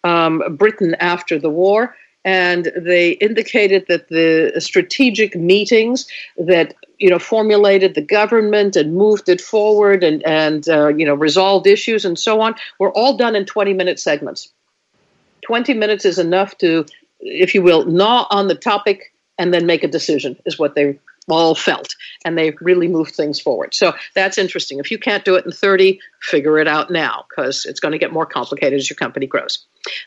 um, 0.05 0.57
Britain 0.57 0.95
after 1.01 1.39
the 1.39 1.51
war 1.51 1.95
and 2.29 2.71
they 2.77 3.13
indicated 3.13 3.87
that 3.89 4.09
the 4.09 4.53
strategic 4.59 5.35
meetings 5.35 6.07
that 6.37 6.75
you 6.99 7.09
know 7.09 7.19
formulated 7.19 7.95
the 7.95 8.03
government 8.03 8.77
and 8.77 8.95
moved 8.95 9.31
it 9.31 9.41
forward 9.41 10.05
and 10.05 10.23
and 10.27 10.69
uh, 10.69 10.89
you 10.89 11.07
know 11.07 11.15
resolved 11.15 11.67
issues 11.67 12.05
and 12.05 12.19
so 12.19 12.43
on 12.43 12.55
were 12.79 12.93
all 12.93 13.17
done 13.17 13.35
in 13.35 13.47
20 13.47 13.73
minute 13.73 13.99
segments. 13.99 14.53
20 15.47 15.73
minutes 15.73 16.05
is 16.05 16.19
enough 16.19 16.59
to 16.59 16.85
if 17.21 17.55
you 17.55 17.63
will 17.63 17.87
gnaw 17.87 18.27
on 18.31 18.49
the 18.49 18.55
topic 18.55 19.15
and 19.39 19.55
then 19.55 19.65
make 19.65 19.83
a 19.83 19.89
decision 19.89 20.37
is 20.45 20.59
what 20.59 20.75
they 20.75 20.99
all 21.29 21.55
felt 21.55 21.95
and 22.25 22.37
they 22.37 22.53
really 22.61 22.89
moved 22.89 23.15
things 23.15 23.41
forward. 23.41 23.75
So 23.75 23.93
that's 24.15 24.39
interesting. 24.39 24.79
If 24.79 24.91
you 24.91 24.99
can't 24.99 25.25
do 25.25 25.35
it 25.35 25.45
in 25.45 25.53
30 25.53 26.01
figure 26.23 26.59
it 26.59 26.69
out 26.69 26.91
now 26.91 27.25
because 27.29 27.65
it's 27.65 27.81
going 27.81 27.93
to 27.93 27.99
get 27.99 28.13
more 28.13 28.27
complicated 28.27 28.79
as 28.79 28.91
your 28.91 28.97
company 28.97 29.27
grows. 29.27 29.65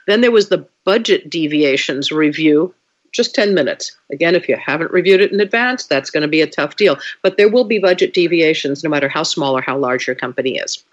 Then 0.07 0.21
there 0.21 0.31
was 0.31 0.49
the 0.49 0.67
budget 0.84 1.29
deviations 1.29 2.12
review 2.12 2.73
just 3.12 3.36
10 3.36 3.54
minutes. 3.54 3.95
Again, 4.12 4.36
if 4.36 4.47
you 4.47 4.58
haven't 4.58 4.91
reviewed 4.91 5.21
it 5.21 5.32
in 5.32 5.39
advance, 5.39 5.86
that's 5.86 6.10
going 6.10 6.21
to 6.21 6.28
be 6.28 6.41
a 6.41 6.47
tough 6.47 6.76
deal. 6.76 6.97
But 7.21 7.38
there 7.38 7.50
will 7.50 7.65
be 7.65 7.80
budget 7.80 8.13
deviations 8.13 8.84
no 8.84 8.89
matter 8.89 9.10
how 9.10 9.24
small 9.24 9.58
or 9.58 9.62
how 9.62 9.78
large 9.78 10.08
your 10.08 10.15
company 10.15 10.58
is. 10.58 10.84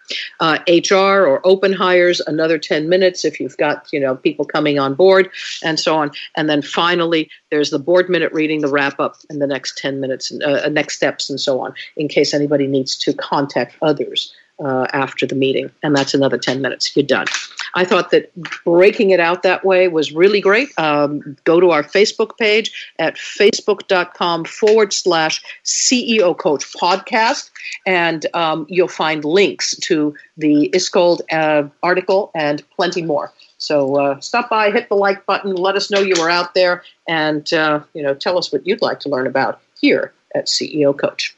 Uh, 0.40 0.58
HR 0.68 1.26
or 1.26 1.46
open 1.46 1.72
hires, 1.72 2.20
another 2.20 2.58
10 2.58 2.88
minutes 2.88 3.24
if 3.24 3.38
you've 3.40 3.56
got 3.56 3.86
you 3.92 4.00
know 4.00 4.16
people 4.16 4.44
coming 4.44 4.78
on 4.78 4.94
board 4.94 5.30
and 5.62 5.78
so 5.78 5.96
on. 5.96 6.10
And 6.36 6.48
then 6.48 6.62
finally, 6.62 7.30
there's 7.50 7.70
the 7.70 7.78
board 7.78 8.08
minute 8.08 8.32
reading, 8.32 8.60
the 8.60 8.68
wrap 8.68 8.98
up, 9.00 9.16
and 9.28 9.40
the 9.40 9.46
next 9.46 9.78
10 9.78 10.00
minutes, 10.00 10.32
uh, 10.44 10.68
next 10.70 10.96
steps, 10.96 11.28
and 11.28 11.40
so 11.40 11.60
on, 11.60 11.74
in 11.96 12.08
case 12.08 12.32
anybody 12.34 12.66
needs 12.66 12.96
to 12.98 13.12
contact 13.12 13.76
others 13.82 14.32
uh, 14.64 14.86
after 14.92 15.26
the 15.26 15.34
meeting, 15.34 15.70
and 15.82 15.94
that's 15.96 16.14
another 16.14 16.38
10 16.38 16.60
minutes. 16.60 16.94
You're 16.96 17.06
done. 17.06 17.26
I 17.74 17.84
thought 17.84 18.10
that 18.10 18.34
breaking 18.64 19.10
it 19.10 19.20
out 19.20 19.42
that 19.42 19.64
way 19.64 19.88
was 19.88 20.12
really 20.12 20.40
great. 20.40 20.76
Um, 20.78 21.36
go 21.44 21.60
to 21.60 21.70
our 21.70 21.82
Facebook 21.82 22.36
page 22.38 22.90
at 22.98 23.16
facebook.com 23.16 24.44
forward 24.44 24.92
slash 24.92 25.42
CEO 25.64 26.36
Coach 26.36 26.72
podcast, 26.72 27.50
and 27.86 28.26
um, 28.34 28.66
you'll 28.68 28.88
find 28.88 29.24
links 29.24 29.76
to 29.76 30.14
the 30.36 30.70
Iskold 30.74 31.20
uh, 31.30 31.68
article 31.82 32.30
and 32.34 32.62
plenty 32.70 33.02
more. 33.02 33.32
So 33.58 33.96
uh, 33.96 34.20
stop 34.20 34.48
by, 34.48 34.70
hit 34.70 34.88
the 34.88 34.94
like 34.94 35.26
button, 35.26 35.54
let 35.54 35.74
us 35.74 35.90
know 35.90 35.98
you 35.98 36.20
were 36.20 36.30
out 36.30 36.54
there, 36.54 36.84
and 37.08 37.52
uh, 37.52 37.80
you 37.92 38.02
know 38.02 38.14
tell 38.14 38.38
us 38.38 38.52
what 38.52 38.66
you'd 38.66 38.82
like 38.82 39.00
to 39.00 39.08
learn 39.08 39.26
about 39.26 39.60
here 39.80 40.12
at 40.34 40.46
CEO 40.46 40.96
Coach. 40.96 41.36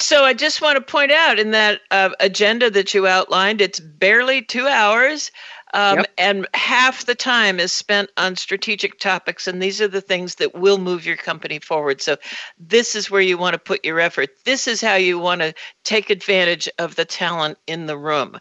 So 0.00 0.24
I 0.24 0.32
just 0.34 0.62
want 0.62 0.76
to 0.76 0.92
point 0.92 1.10
out 1.10 1.38
in 1.38 1.50
that 1.52 1.80
uh, 1.90 2.10
agenda 2.20 2.70
that 2.70 2.94
you 2.94 3.06
outlined, 3.06 3.60
it's 3.60 3.80
barely 3.80 4.42
two 4.42 4.66
hours. 4.66 5.30
Um, 5.74 5.98
yep. 5.98 6.06
And 6.16 6.48
half 6.54 7.04
the 7.04 7.14
time 7.14 7.60
is 7.60 7.72
spent 7.72 8.08
on 8.16 8.36
strategic 8.36 8.98
topics, 8.98 9.46
and 9.46 9.60
these 9.60 9.82
are 9.82 9.88
the 9.88 10.00
things 10.00 10.36
that 10.36 10.54
will 10.54 10.78
move 10.78 11.04
your 11.04 11.16
company 11.16 11.58
forward. 11.58 12.00
So, 12.00 12.16
this 12.58 12.94
is 12.94 13.10
where 13.10 13.20
you 13.20 13.36
want 13.36 13.52
to 13.52 13.58
put 13.58 13.84
your 13.84 14.00
effort. 14.00 14.30
This 14.46 14.66
is 14.66 14.80
how 14.80 14.94
you 14.94 15.18
want 15.18 15.42
to 15.42 15.52
take 15.84 16.08
advantage 16.08 16.70
of 16.78 16.96
the 16.96 17.04
talent 17.04 17.58
in 17.66 17.84
the 17.84 17.98
room 17.98 18.38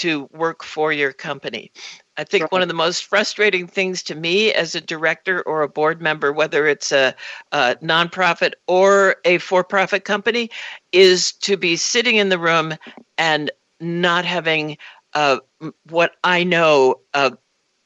to 0.00 0.28
work 0.32 0.62
for 0.62 0.92
your 0.92 1.12
company. 1.12 1.72
I 2.16 2.24
think 2.24 2.42
right. 2.42 2.52
one 2.52 2.62
of 2.62 2.68
the 2.68 2.74
most 2.74 3.06
frustrating 3.06 3.66
things 3.66 4.02
to 4.04 4.14
me 4.14 4.52
as 4.52 4.74
a 4.74 4.80
director 4.80 5.42
or 5.42 5.62
a 5.62 5.68
board 5.68 6.00
member, 6.02 6.32
whether 6.32 6.66
it's 6.66 6.92
a, 6.92 7.14
a 7.52 7.76
nonprofit 7.76 8.52
or 8.66 9.16
a 9.24 9.38
for 9.38 9.64
profit 9.64 10.04
company, 10.04 10.50
is 10.92 11.32
to 11.32 11.56
be 11.56 11.76
sitting 11.76 12.16
in 12.16 12.28
the 12.28 12.38
room 12.38 12.74
and 13.16 13.50
not 13.80 14.24
having 14.24 14.76
uh, 15.14 15.38
what 15.88 16.12
I 16.24 16.44
know 16.44 17.00
uh, 17.14 17.30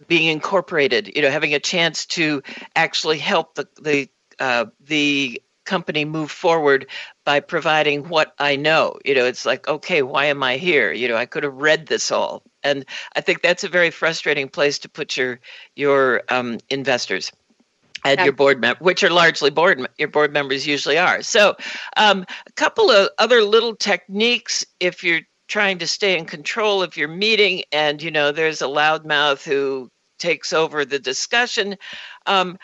being 0.06 0.28
incorporated, 0.28 1.12
you 1.14 1.22
know, 1.22 1.30
having 1.30 1.54
a 1.54 1.60
chance 1.60 2.06
to 2.06 2.42
actually 2.76 3.18
help 3.18 3.54
the, 3.54 3.68
the 3.80 4.08
uh, 4.38 4.66
the 4.80 5.40
company 5.64 6.04
move 6.04 6.30
forward 6.30 6.86
by 7.24 7.40
providing 7.40 8.08
what 8.08 8.34
I 8.38 8.56
know. 8.56 8.98
You 9.04 9.14
know, 9.14 9.24
it's 9.24 9.46
like, 9.46 9.66
okay, 9.68 10.02
why 10.02 10.26
am 10.26 10.42
I 10.42 10.56
here? 10.56 10.92
You 10.92 11.08
know, 11.08 11.16
I 11.16 11.26
could 11.26 11.42
have 11.44 11.54
read 11.54 11.86
this 11.86 12.10
all, 12.12 12.42
and 12.62 12.84
I 13.16 13.20
think 13.20 13.42
that's 13.42 13.64
a 13.64 13.68
very 13.68 13.90
frustrating 13.90 14.48
place 14.48 14.78
to 14.80 14.88
put 14.88 15.16
your 15.16 15.40
your 15.76 16.22
um, 16.28 16.58
investors. 16.70 17.32
and 18.04 18.20
your 18.20 18.32
board 18.34 18.60
mem- 18.60 18.76
which 18.80 19.02
are 19.02 19.10
largely 19.10 19.50
board 19.50 19.86
your 19.98 20.08
board 20.08 20.32
members 20.32 20.66
usually 20.66 20.98
are. 20.98 21.22
So, 21.22 21.56
um, 21.96 22.24
a 22.46 22.52
couple 22.52 22.90
of 22.90 23.08
other 23.18 23.42
little 23.42 23.74
techniques 23.76 24.64
if 24.80 25.02
you're 25.04 25.22
trying 25.48 25.78
to 25.78 25.86
stay 25.86 26.18
in 26.18 26.24
control 26.26 26.82
of 26.82 26.96
your 26.96 27.08
meeting, 27.08 27.62
and 27.72 28.02
you 28.02 28.10
know 28.10 28.32
there's 28.32 28.62
a 28.62 28.66
loudmouth 28.66 29.44
who 29.44 29.88
takes 30.18 30.52
over 30.52 30.84
the 30.84 30.98
discussion. 30.98 31.76
Um, 32.26 32.58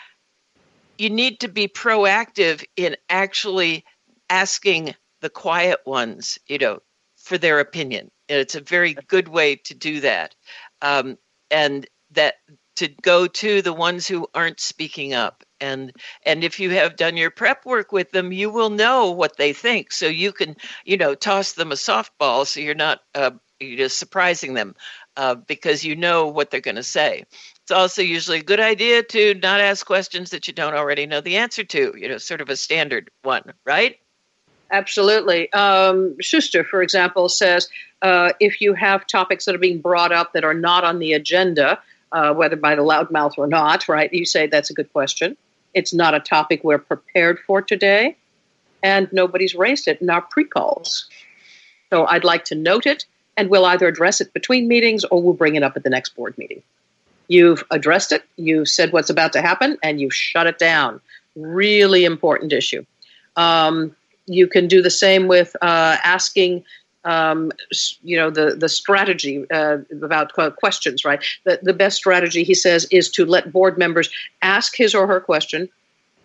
you 0.97 1.09
need 1.09 1.39
to 1.39 1.47
be 1.47 1.67
proactive 1.67 2.63
in 2.77 2.95
actually 3.09 3.83
asking 4.31 4.95
the 5.19 5.29
quiet 5.29 5.79
ones, 5.85 6.39
you 6.47 6.57
know, 6.57 6.79
for 7.17 7.37
their 7.37 7.59
opinion. 7.59 8.09
And 8.29 8.39
it's 8.39 8.55
a 8.55 8.61
very 8.61 8.95
good 9.07 9.27
way 9.27 9.57
to 9.57 9.75
do 9.75 9.99
that. 9.99 10.33
Um, 10.81 11.17
and 11.51 11.85
that 12.11 12.35
to 12.77 12.87
go 12.87 13.27
to 13.27 13.61
the 13.61 13.73
ones 13.73 14.07
who 14.07 14.27
aren't 14.33 14.59
speaking 14.59 15.13
up 15.13 15.43
and 15.59 15.91
and 16.25 16.43
if 16.43 16.59
you 16.59 16.69
have 16.71 16.95
done 16.95 17.17
your 17.17 17.29
prep 17.29 17.65
work 17.65 17.91
with 17.91 18.11
them 18.11 18.31
you 18.31 18.49
will 18.49 18.69
know 18.69 19.11
what 19.11 19.37
they 19.37 19.53
think 19.53 19.91
so 19.91 20.07
you 20.07 20.31
can 20.31 20.55
you 20.85 20.97
know 20.97 21.13
toss 21.13 21.53
them 21.53 21.71
a 21.71 21.75
softball 21.75 22.47
so 22.47 22.59
you're 22.59 22.73
not 22.73 23.01
uh, 23.13 23.31
you're 23.59 23.77
just 23.77 23.99
surprising 23.99 24.53
them 24.53 24.73
uh, 25.17 25.35
because 25.35 25.83
you 25.83 25.95
know 25.95 26.27
what 26.27 26.49
they're 26.49 26.61
going 26.61 26.75
to 26.75 26.83
say 26.83 27.23
it's 27.61 27.71
also 27.71 28.01
usually 28.01 28.39
a 28.39 28.43
good 28.43 28.61
idea 28.61 29.03
to 29.03 29.35
not 29.35 29.59
ask 29.59 29.85
questions 29.85 30.29
that 30.29 30.47
you 30.47 30.53
don't 30.53 30.73
already 30.73 31.05
know 31.05 31.21
the 31.21 31.37
answer 31.37 31.63
to 31.63 31.93
you 31.97 32.07
know 32.07 32.17
sort 32.17 32.41
of 32.41 32.49
a 32.49 32.55
standard 32.55 33.11
one 33.23 33.53
right 33.65 33.97
Absolutely. 34.71 35.51
Um, 35.51 36.15
Suster, 36.21 36.65
for 36.65 36.81
example, 36.81 37.27
says 37.27 37.67
uh, 38.01 38.31
if 38.39 38.61
you 38.61 38.73
have 38.73 39.05
topics 39.05 39.45
that 39.45 39.55
are 39.55 39.59
being 39.59 39.81
brought 39.81 40.13
up 40.13 40.31
that 40.33 40.45
are 40.45 40.53
not 40.53 40.85
on 40.85 40.99
the 40.99 41.13
agenda, 41.13 41.79
uh, 42.11 42.33
whether 42.33 42.55
by 42.55 42.75
the 42.75 42.81
loudmouth 42.81 43.37
or 43.37 43.47
not, 43.47 43.89
right? 43.89 44.11
You 44.13 44.25
say 44.25 44.47
that's 44.47 44.69
a 44.69 44.73
good 44.73 44.91
question. 44.93 45.35
It's 45.73 45.93
not 45.93 46.13
a 46.13 46.19
topic 46.19 46.63
we're 46.63 46.77
prepared 46.79 47.39
for 47.45 47.61
today, 47.61 48.15
and 48.81 49.11
nobody's 49.11 49.55
raised 49.55 49.87
it 49.87 50.01
in 50.01 50.09
our 50.09 50.21
pre 50.21 50.45
calls. 50.45 51.09
So 51.89 52.05
I'd 52.05 52.23
like 52.23 52.45
to 52.45 52.55
note 52.55 52.85
it, 52.85 53.05
and 53.35 53.49
we'll 53.49 53.65
either 53.65 53.87
address 53.87 54.21
it 54.21 54.33
between 54.33 54.69
meetings 54.69 55.03
or 55.03 55.21
we'll 55.21 55.33
bring 55.33 55.55
it 55.55 55.63
up 55.63 55.75
at 55.75 55.83
the 55.83 55.89
next 55.89 56.15
board 56.15 56.37
meeting. 56.37 56.63
You've 57.27 57.63
addressed 57.71 58.11
it, 58.11 58.23
you've 58.37 58.67
said 58.67 58.91
what's 58.91 59.09
about 59.09 59.33
to 59.33 59.41
happen, 59.41 59.77
and 59.83 59.99
you've 59.99 60.15
shut 60.15 60.47
it 60.47 60.57
down. 60.57 61.01
Really 61.35 62.03
important 62.03 62.51
issue. 62.51 62.85
Um, 63.37 63.95
you 64.31 64.47
can 64.47 64.67
do 64.67 64.81
the 64.81 64.89
same 64.89 65.27
with 65.27 65.55
uh, 65.61 65.97
asking 66.03 66.63
um, 67.03 67.51
you 68.03 68.17
know 68.17 68.29
the 68.29 68.55
the 68.55 68.69
strategy 68.69 69.45
uh, 69.51 69.77
about 69.91 70.33
questions 70.57 71.03
right? 71.03 71.23
The, 71.45 71.59
the 71.61 71.73
best 71.73 71.97
strategy 71.97 72.43
he 72.43 72.53
says 72.53 72.87
is 72.91 73.09
to 73.11 73.25
let 73.25 73.51
board 73.51 73.77
members 73.77 74.09
ask 74.41 74.75
his 74.75 74.93
or 74.93 75.07
her 75.07 75.19
question 75.19 75.69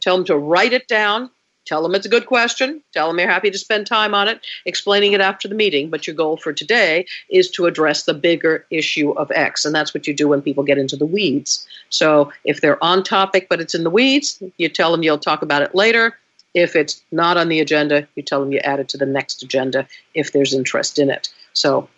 tell 0.00 0.16
them 0.16 0.26
to 0.26 0.36
write 0.36 0.72
it 0.72 0.86
down 0.86 1.30
tell 1.64 1.82
them 1.82 1.94
it's 1.94 2.04
a 2.04 2.10
good 2.10 2.26
question 2.26 2.82
tell 2.92 3.08
them 3.08 3.18
you're 3.18 3.28
happy 3.28 3.50
to 3.50 3.58
spend 3.58 3.86
time 3.86 4.14
on 4.14 4.28
it 4.28 4.46
explaining 4.66 5.14
it 5.14 5.20
after 5.20 5.48
the 5.48 5.54
meeting. 5.54 5.88
But 5.88 6.06
your 6.06 6.14
goal 6.14 6.36
for 6.36 6.52
today 6.52 7.06
is 7.30 7.50
to 7.52 7.64
address 7.64 8.02
the 8.02 8.14
bigger 8.14 8.66
issue 8.70 9.12
of 9.12 9.30
x 9.34 9.64
and 9.64 9.74
that's 9.74 9.94
what 9.94 10.06
you 10.06 10.12
do 10.12 10.28
when 10.28 10.42
people 10.42 10.62
get 10.62 10.78
into 10.78 10.96
the 10.96 11.06
weeds. 11.06 11.66
So 11.88 12.30
if 12.44 12.60
they're 12.60 12.82
on 12.84 13.02
topic 13.02 13.48
but 13.48 13.60
it's 13.62 13.74
in 13.74 13.82
the 13.82 13.90
weeds 13.90 14.42
you 14.58 14.68
tell 14.68 14.92
them 14.92 15.02
you'll 15.02 15.18
talk 15.18 15.40
about 15.40 15.62
it 15.62 15.74
later 15.74 16.18
if 16.56 16.74
it's 16.74 17.02
not 17.12 17.36
on 17.36 17.50
the 17.50 17.60
agenda, 17.60 18.08
you 18.16 18.22
tell 18.22 18.40
them 18.40 18.50
you 18.50 18.58
add 18.60 18.80
it 18.80 18.88
to 18.88 18.96
the 18.96 19.04
next 19.04 19.42
agenda 19.42 19.86
if 20.14 20.32
there's 20.32 20.54
interest 20.54 20.98
in 20.98 21.10
it. 21.10 21.28
So, 21.52 21.88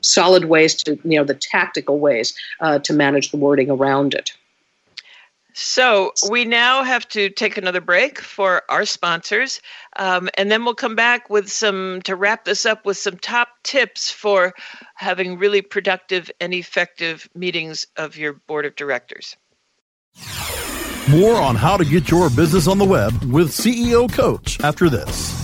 solid 0.00 0.46
ways 0.46 0.74
to, 0.82 0.98
you 1.04 1.18
know, 1.18 1.24
the 1.24 1.34
tactical 1.34 2.00
ways 2.00 2.34
uh, 2.60 2.80
to 2.80 2.92
manage 2.92 3.30
the 3.30 3.36
wording 3.36 3.70
around 3.70 4.14
it. 4.14 4.32
So 5.54 6.12
we 6.30 6.44
now 6.44 6.82
have 6.82 7.06
to 7.10 7.28
take 7.28 7.56
another 7.56 7.80
break 7.80 8.18
for 8.18 8.62
our 8.68 8.86
sponsors, 8.86 9.60
um, 9.96 10.30
and 10.34 10.50
then 10.50 10.64
we'll 10.64 10.74
come 10.74 10.96
back 10.96 11.28
with 11.28 11.52
some 11.52 12.00
to 12.02 12.16
wrap 12.16 12.46
this 12.46 12.64
up 12.66 12.86
with 12.86 12.96
some 12.96 13.18
top 13.18 13.48
tips 13.62 14.10
for 14.10 14.54
having 14.94 15.38
really 15.38 15.60
productive 15.60 16.30
and 16.40 16.54
effective 16.54 17.28
meetings 17.34 17.86
of 17.96 18.16
your 18.16 18.32
board 18.32 18.64
of 18.64 18.74
directors. 18.76 19.36
More 21.10 21.34
on 21.34 21.56
how 21.56 21.76
to 21.76 21.84
get 21.84 22.10
your 22.10 22.30
business 22.30 22.68
on 22.68 22.78
the 22.78 22.84
web 22.84 23.12
with 23.24 23.48
CEO 23.48 24.10
Coach 24.10 24.60
after 24.60 24.88
this. 24.88 25.42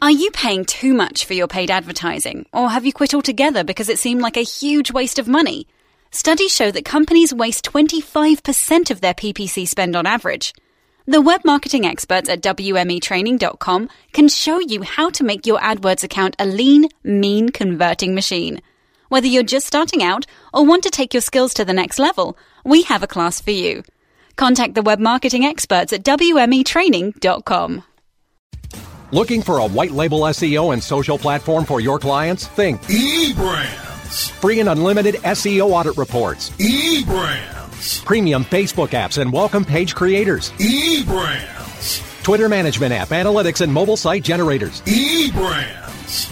Are 0.00 0.10
you 0.10 0.30
paying 0.30 0.64
too 0.64 0.94
much 0.94 1.24
for 1.24 1.34
your 1.34 1.48
paid 1.48 1.70
advertising, 1.70 2.46
or 2.52 2.70
have 2.70 2.84
you 2.84 2.92
quit 2.92 3.14
altogether 3.14 3.64
because 3.64 3.88
it 3.88 3.98
seemed 3.98 4.20
like 4.20 4.36
a 4.36 4.42
huge 4.42 4.92
waste 4.92 5.18
of 5.18 5.28
money? 5.28 5.66
Studies 6.10 6.54
show 6.54 6.70
that 6.70 6.84
companies 6.84 7.32
waste 7.32 7.64
25% 7.64 8.90
of 8.90 9.00
their 9.00 9.14
PPC 9.14 9.66
spend 9.66 9.96
on 9.96 10.06
average. 10.06 10.54
The 11.06 11.20
web 11.20 11.40
marketing 11.44 11.86
experts 11.86 12.28
at 12.28 12.42
WMEtraining.com 12.42 13.88
can 14.12 14.28
show 14.28 14.60
you 14.60 14.82
how 14.82 15.10
to 15.10 15.24
make 15.24 15.46
your 15.46 15.58
AdWords 15.58 16.04
account 16.04 16.36
a 16.38 16.46
lean, 16.46 16.88
mean 17.02 17.48
converting 17.48 18.14
machine. 18.14 18.60
Whether 19.12 19.26
you're 19.26 19.42
just 19.42 19.66
starting 19.66 20.02
out 20.02 20.24
or 20.54 20.64
want 20.64 20.84
to 20.84 20.90
take 20.90 21.12
your 21.12 21.20
skills 21.20 21.52
to 21.54 21.66
the 21.66 21.74
next 21.74 21.98
level, 21.98 22.34
we 22.64 22.80
have 22.84 23.02
a 23.02 23.06
class 23.06 23.42
for 23.42 23.50
you. 23.50 23.82
Contact 24.36 24.74
the 24.74 24.80
web 24.80 25.00
marketing 25.00 25.44
experts 25.44 25.92
at 25.92 26.02
WMEtraining.com. 26.02 27.82
Looking 29.10 29.42
for 29.42 29.58
a 29.58 29.66
white 29.66 29.90
label 29.90 30.20
SEO 30.20 30.72
and 30.72 30.82
social 30.82 31.18
platform 31.18 31.66
for 31.66 31.82
your 31.82 31.98
clients? 31.98 32.46
Think 32.46 32.80
eBrands. 32.84 34.30
Free 34.30 34.60
and 34.60 34.70
unlimited 34.70 35.16
SEO 35.16 35.68
audit 35.68 35.98
reports. 35.98 36.48
eBrands. 36.52 38.02
Premium 38.06 38.46
Facebook 38.46 38.92
apps 38.98 39.20
and 39.20 39.30
welcome 39.30 39.66
page 39.66 39.94
creators. 39.94 40.52
eBrands. 40.52 42.22
Twitter 42.22 42.48
management 42.48 42.94
app, 42.94 43.08
analytics, 43.08 43.60
and 43.60 43.70
mobile 43.70 43.98
site 43.98 44.24
generators. 44.24 44.80
eBrands. 44.86 45.81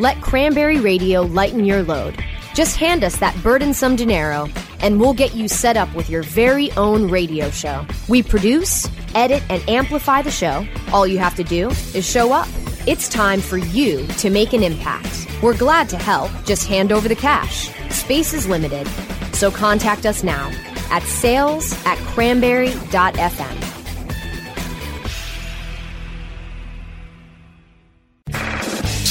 Let 0.00 0.20
Cranberry 0.20 0.80
Radio 0.80 1.22
lighten 1.22 1.64
your 1.64 1.84
load. 1.84 2.20
Just 2.52 2.76
hand 2.76 3.04
us 3.04 3.16
that 3.18 3.40
burdensome 3.44 3.94
dinero, 3.94 4.48
and 4.80 4.98
we'll 4.98 5.14
get 5.14 5.36
you 5.36 5.46
set 5.46 5.76
up 5.76 5.92
with 5.94 6.10
your 6.10 6.24
very 6.24 6.72
own 6.72 7.08
radio 7.08 7.48
show. 7.50 7.86
We 8.08 8.22
produce, 8.22 8.88
edit, 9.14 9.44
and 9.48 9.62
amplify 9.68 10.22
the 10.22 10.32
show. 10.32 10.66
All 10.92 11.06
you 11.06 11.18
have 11.18 11.36
to 11.36 11.44
do 11.44 11.70
is 11.94 12.04
show 12.04 12.32
up. 12.32 12.48
It's 12.88 13.08
time 13.08 13.40
for 13.40 13.56
you 13.56 14.04
to 14.18 14.30
make 14.30 14.52
an 14.52 14.64
impact. 14.64 15.28
We're 15.40 15.56
glad 15.56 15.88
to 15.90 15.96
help. 15.96 16.30
Just 16.44 16.66
hand 16.66 16.90
over 16.90 17.06
the 17.06 17.14
cash. 17.14 17.70
Space 17.90 18.34
is 18.34 18.48
limited, 18.48 18.88
so 19.32 19.52
contact 19.52 20.06
us 20.06 20.24
now 20.24 20.50
at 20.90 21.04
sales 21.04 21.72
at 21.86 21.98
cranberry.fm. 21.98 23.73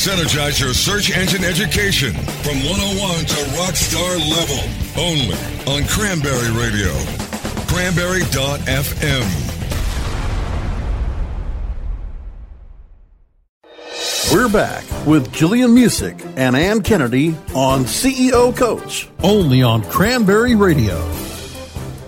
Synergize 0.03 0.59
your 0.59 0.73
search 0.73 1.15
engine 1.15 1.45
education 1.45 2.11
from 2.43 2.57
101 2.65 3.23
to 3.23 3.35
rockstar 3.55 4.19
level. 4.19 4.59
Only 5.01 5.33
on 5.65 5.87
Cranberry 5.87 6.51
Radio. 6.51 6.91
Cranberry.fm. 7.69 9.23
We're 14.33 14.49
back 14.49 14.83
with 15.07 15.31
Gillian 15.31 15.73
Muessig 15.73 16.21
and 16.35 16.57
Anne 16.57 16.81
Kennedy 16.81 17.29
on 17.55 17.85
CEO 17.85 18.53
Coach, 18.57 19.07
only 19.23 19.63
on 19.63 19.83
Cranberry 19.83 20.55
Radio. 20.55 21.32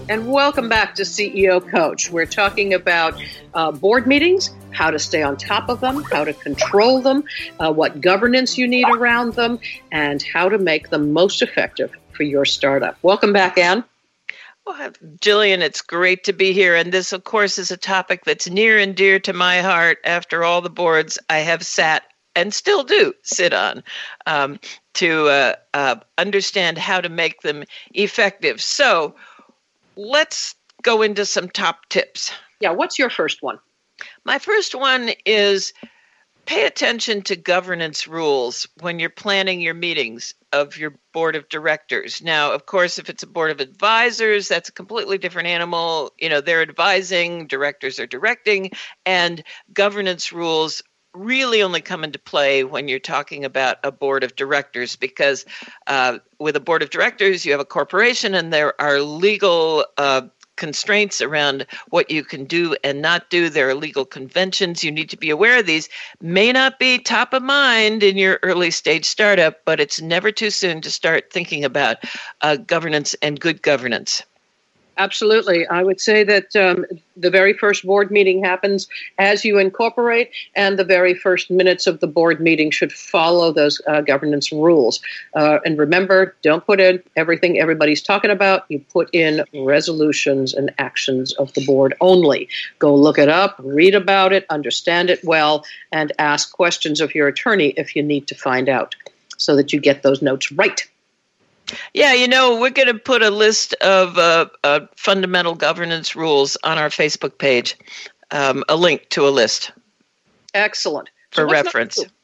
And 0.07 0.31
welcome 0.31 0.69
back 0.69 0.93
to 0.95 1.01
CEO 1.01 1.67
Coach. 1.67 2.11
We're 2.11 2.27
talking 2.27 2.75
about 2.75 3.19
uh, 3.55 3.71
board 3.71 4.05
meetings 4.05 4.51
how 4.69 4.91
to 4.91 4.99
stay 4.99 5.23
on 5.23 5.35
top 5.35 5.67
of 5.67 5.79
them, 5.79 6.03
how 6.03 6.23
to 6.23 6.33
control 6.33 7.01
them, 7.01 7.23
uh, 7.59 7.73
what 7.73 8.01
governance 8.01 8.55
you 8.55 8.67
need 8.67 8.87
around 8.87 9.33
them, 9.33 9.57
and 9.91 10.21
how 10.21 10.47
to 10.49 10.59
make 10.59 10.89
them 10.89 11.11
most 11.11 11.41
effective 11.41 11.91
for 12.11 12.21
your 12.21 12.45
startup. 12.45 12.97
Welcome 13.01 13.33
back, 13.33 13.57
Anne. 13.57 13.83
Well, 14.65 14.91
Gillian, 15.21 15.63
it's 15.63 15.81
great 15.81 16.25
to 16.25 16.33
be 16.33 16.53
here. 16.53 16.75
And 16.75 16.91
this, 16.91 17.11
of 17.11 17.23
course, 17.23 17.57
is 17.57 17.71
a 17.71 17.77
topic 17.77 18.25
that's 18.25 18.47
near 18.47 18.77
and 18.77 18.95
dear 18.95 19.19
to 19.21 19.33
my 19.33 19.61
heart 19.61 19.97
after 20.03 20.43
all 20.43 20.61
the 20.61 20.69
boards 20.69 21.17
I 21.29 21.39
have 21.39 21.65
sat 21.65 22.03
and 22.35 22.53
still 22.53 22.83
do 22.83 23.13
sit 23.23 23.53
on 23.53 23.83
um, 24.27 24.59
to 24.95 25.29
uh, 25.29 25.55
uh, 25.73 25.95
understand 26.17 26.77
how 26.77 27.01
to 27.01 27.09
make 27.09 27.41
them 27.41 27.63
effective. 27.93 28.61
So 28.61 29.15
let's 29.97 30.55
go 30.81 31.01
into 31.01 31.25
some 31.25 31.49
top 31.49 31.88
tips. 31.89 32.31
Yeah, 32.60 32.71
what's 32.71 32.99
your 32.99 33.10
first 33.10 33.41
one? 33.41 33.60
My 34.23 34.39
first 34.39 34.75
one 34.75 35.12
is 35.25 35.73
pay 36.45 36.65
attention 36.65 37.23
to 37.23 37.36
governance 37.36 38.08
rules 38.08 38.67
when 38.81 38.99
you're 38.99 39.10
planning 39.10 39.62
your 39.62 39.73
meetings 39.73 40.34
of 40.53 40.77
your 40.77 40.95
board 41.12 41.36
of 41.36 41.49
directors. 41.49 42.21
Now, 42.21 42.53
of 42.53 42.65
course, 42.65 42.99
if 42.99 43.10
it's 43.10 43.23
a 43.23 43.27
board 43.27 43.51
of 43.51 43.60
advisors, 43.60 44.47
that's 44.47 44.69
a 44.69 44.73
completely 44.73 45.17
different 45.17 45.47
animal. 45.47 46.12
You 46.19 46.29
know, 46.29 46.41
they're 46.41 46.62
advising, 46.62 47.47
directors 47.47 47.99
are 47.99 48.05
directing, 48.05 48.71
and 49.05 49.43
governance 49.73 50.31
rules 50.31 50.84
really 51.15 51.62
only 51.62 51.82
come 51.82 52.04
into 52.04 52.19
play 52.19 52.63
when 52.63 52.88
you're 52.88 52.99
talking 52.99 53.45
about 53.45 53.78
a 53.84 53.91
board 53.91 54.23
of 54.23 54.36
directors 54.36 54.95
because 54.95 55.45
uh, 55.88 56.19
with 56.39 56.56
a 56.56 56.60
board 56.60 56.84
of 56.84 56.89
directors 56.89 57.45
you 57.45 57.51
have 57.51 57.62
a 57.62 57.65
corporation 57.65 58.36
and 58.36 58.51
there 58.51 58.80
are 58.82 58.99
legal 58.99 59.86
uh, 59.97 60.21
constraints 60.56 61.21
around 61.21 61.65
what 61.89 62.10
you 62.10 62.23
can 62.23 62.45
do 62.45 62.75
and 62.84 63.01
not 63.01 63.30
do. 63.30 63.49
There 63.49 63.69
are 63.69 63.75
legal 63.75 64.06
conventions. 64.06 64.84
You 64.84 64.91
need 64.91 65.10
to 65.10 65.17
be 65.17 65.30
aware 65.30 65.60
of 65.60 65.65
these. 65.65 65.89
May 66.21 66.51
not 66.51 66.80
be 66.80 66.97
top 66.97 67.34
of 67.34 67.43
mind 67.43 68.04
in 68.04 68.17
your 68.17 68.39
early 68.43 68.71
stage 68.71 69.06
startup, 69.06 69.65
but 69.65 69.80
it's 69.80 70.01
never 70.01 70.32
too 70.32 70.49
soon 70.49 70.82
to 70.82 70.91
start 70.91 71.32
thinking 71.32 71.65
about 71.65 71.97
uh, 72.41 72.58
governance 72.58 73.15
and 73.21 73.39
good 73.39 73.62
governance. 73.62 74.23
Absolutely. 74.97 75.67
I 75.67 75.84
would 75.84 75.99
say 75.99 76.23
that 76.23 76.55
um, 76.55 76.86
the 77.17 77.29
very 77.29 77.51
first 77.51 77.86
board 77.86 78.12
meeting 78.12 78.41
happens 78.41 78.88
as 79.17 79.43
you 79.43 79.58
incorporate, 79.58 80.31
and 80.55 80.79
the 80.79 80.86
very 80.86 81.13
first 81.13 81.51
minutes 81.51 81.86
of 81.86 81.99
the 81.99 82.08
board 82.08 82.39
meeting 82.39 82.71
should 82.71 82.93
follow 82.93 83.51
those 83.51 83.81
uh, 83.88 83.99
governance 83.99 84.53
rules. 84.53 85.01
Uh, 85.34 85.60
and 85.65 85.77
remember, 85.77 86.36
don't 86.43 86.65
put 86.65 86.79
in 86.79 87.03
everything 87.17 87.60
everybody's 87.60 88.01
talking 88.01 88.31
about. 88.31 88.63
You 88.69 88.79
put 88.93 89.10
in 89.13 89.43
resolutions 89.53 90.53
and 90.53 90.73
actions 90.77 91.34
of 91.34 91.53
the 91.53 91.65
board 91.65 91.93
only. 91.99 92.47
Go 92.79 92.95
look 92.95 93.17
it 93.17 93.29
up, 93.29 93.60
read 93.63 93.95
about 93.95 94.31
it, 94.31 94.45
understand 94.49 95.10
it 95.10 95.19
well, 95.25 95.65
and 95.91 96.13
ask 96.19 96.53
questions 96.53 97.01
of 97.01 97.13
your 97.13 97.27
attorney 97.27 97.69
if 97.75 97.97
you 97.97 98.03
need 98.03 98.27
to 98.27 98.36
find 98.36 98.69
out 98.69 98.95
so 99.38 99.58
that 99.58 99.73
you 99.73 99.81
get 99.81 100.03
those 100.03 100.21
notes 100.21 100.51
right. 100.53 100.88
Yeah, 101.93 102.13
you 102.13 102.28
know, 102.28 102.60
we're 102.60 102.69
going 102.69 102.88
to 102.88 102.99
put 102.99 103.23
a 103.23 103.30
list 103.30 103.73
of 103.75 104.17
uh, 104.17 104.47
uh, 104.63 104.82
fundamental 104.95 105.56
governance 105.56 106.15
rules 106.15 106.58
on 106.63 106.78
our 106.78 106.89
Facebook 106.89 107.38
page, 107.38 107.75
um, 108.32 108.63
a 108.69 108.75
link 108.75 109.10
to 109.10 109.28
a 109.28 109.30
list. 109.30 109.71
Excellent. 110.54 111.10
For 111.32 111.47
so 111.47 111.51
reference. 111.51 111.97
Number 111.97 112.10
two? 112.10 112.15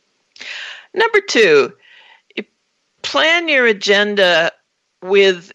number 0.94 1.22
two, 1.22 1.74
plan 3.02 3.48
your 3.48 3.66
agenda 3.66 4.52
with 5.02 5.52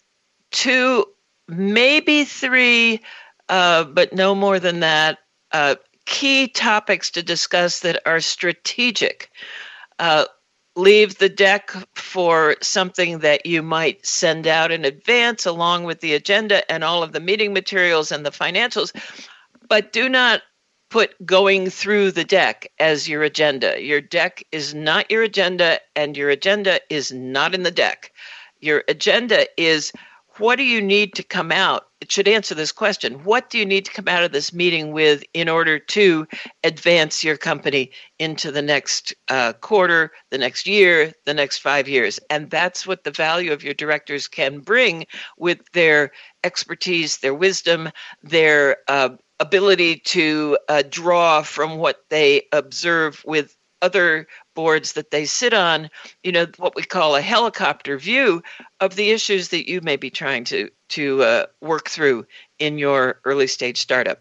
two, 0.50 1.04
maybe 1.48 2.24
three, 2.24 3.00
uh, 3.48 3.84
but 3.84 4.12
no 4.12 4.34
more 4.34 4.58
than 4.58 4.80
that, 4.80 5.18
uh, 5.52 5.76
key 6.04 6.48
topics 6.48 7.10
to 7.10 7.22
discuss 7.22 7.80
that 7.80 8.00
are 8.06 8.20
strategic. 8.20 9.30
Leave 10.76 11.18
the 11.18 11.28
deck 11.28 11.70
for 11.94 12.56
something 12.62 13.20
that 13.20 13.46
you 13.46 13.62
might 13.62 14.04
send 14.06 14.46
out 14.46 14.70
in 14.70 14.84
advance 14.84 15.46
along 15.46 15.84
with 15.84 16.00
the 16.00 16.14
agenda 16.14 16.70
and 16.70 16.84
all 16.84 17.02
of 17.02 17.12
the 17.12 17.20
meeting 17.20 17.52
materials 17.52 18.12
and 18.12 18.24
the 18.26 18.30
financials 18.30 18.92
but 19.68 19.92
do 19.92 20.08
not 20.08 20.42
put 20.90 21.14
going 21.26 21.68
through 21.68 22.12
the 22.12 22.24
deck 22.24 22.70
as 22.78 23.08
your 23.08 23.22
agenda. 23.22 23.82
Your 23.82 24.00
deck 24.00 24.44
is 24.52 24.74
not 24.74 25.10
your 25.10 25.22
agenda 25.22 25.80
and 25.96 26.16
your 26.16 26.30
agenda 26.30 26.80
is 26.88 27.12
not 27.12 27.54
in 27.54 27.62
the 27.64 27.70
deck. 27.70 28.12
Your 28.60 28.84
agenda 28.88 29.46
is 29.60 29.92
what 30.38 30.56
do 30.56 30.64
you 30.64 30.80
need 30.80 31.14
to 31.14 31.22
come 31.22 31.50
out? 31.52 31.86
It 32.00 32.12
should 32.12 32.28
answer 32.28 32.54
this 32.54 32.72
question. 32.72 33.24
What 33.24 33.48
do 33.48 33.58
you 33.58 33.64
need 33.64 33.86
to 33.86 33.92
come 33.92 34.06
out 34.08 34.22
of 34.22 34.32
this 34.32 34.52
meeting 34.52 34.92
with 34.92 35.24
in 35.32 35.48
order 35.48 35.78
to 35.78 36.26
advance 36.62 37.24
your 37.24 37.36
company 37.36 37.90
into 38.18 38.52
the 38.52 38.62
next 38.62 39.14
uh, 39.28 39.54
quarter, 39.54 40.12
the 40.30 40.38
next 40.38 40.66
year, 40.66 41.12
the 41.24 41.34
next 41.34 41.58
five 41.58 41.88
years? 41.88 42.20
And 42.28 42.50
that's 42.50 42.86
what 42.86 43.04
the 43.04 43.10
value 43.10 43.52
of 43.52 43.64
your 43.64 43.74
directors 43.74 44.28
can 44.28 44.60
bring 44.60 45.06
with 45.38 45.60
their 45.72 46.12
expertise, 46.44 47.18
their 47.18 47.34
wisdom, 47.34 47.90
their 48.22 48.76
uh, 48.88 49.10
ability 49.40 49.96
to 49.96 50.58
uh, 50.68 50.82
draw 50.88 51.42
from 51.42 51.78
what 51.78 52.04
they 52.10 52.42
observe 52.52 53.22
with 53.26 53.56
other 53.82 54.26
boards 54.54 54.94
that 54.94 55.10
they 55.10 55.24
sit 55.24 55.52
on, 55.54 55.90
you 56.22 56.32
know, 56.32 56.46
what 56.56 56.74
we 56.74 56.82
call 56.82 57.14
a 57.14 57.20
helicopter 57.20 57.98
view 57.98 58.42
of 58.80 58.96
the 58.96 59.10
issues 59.10 59.48
that 59.48 59.68
you 59.68 59.80
may 59.80 59.96
be 59.96 60.10
trying 60.10 60.44
to 60.44 60.70
to 60.88 61.22
uh, 61.22 61.46
work 61.60 61.88
through 61.88 62.26
in 62.58 62.78
your 62.78 63.20
early 63.24 63.46
stage 63.46 63.78
startup. 63.78 64.20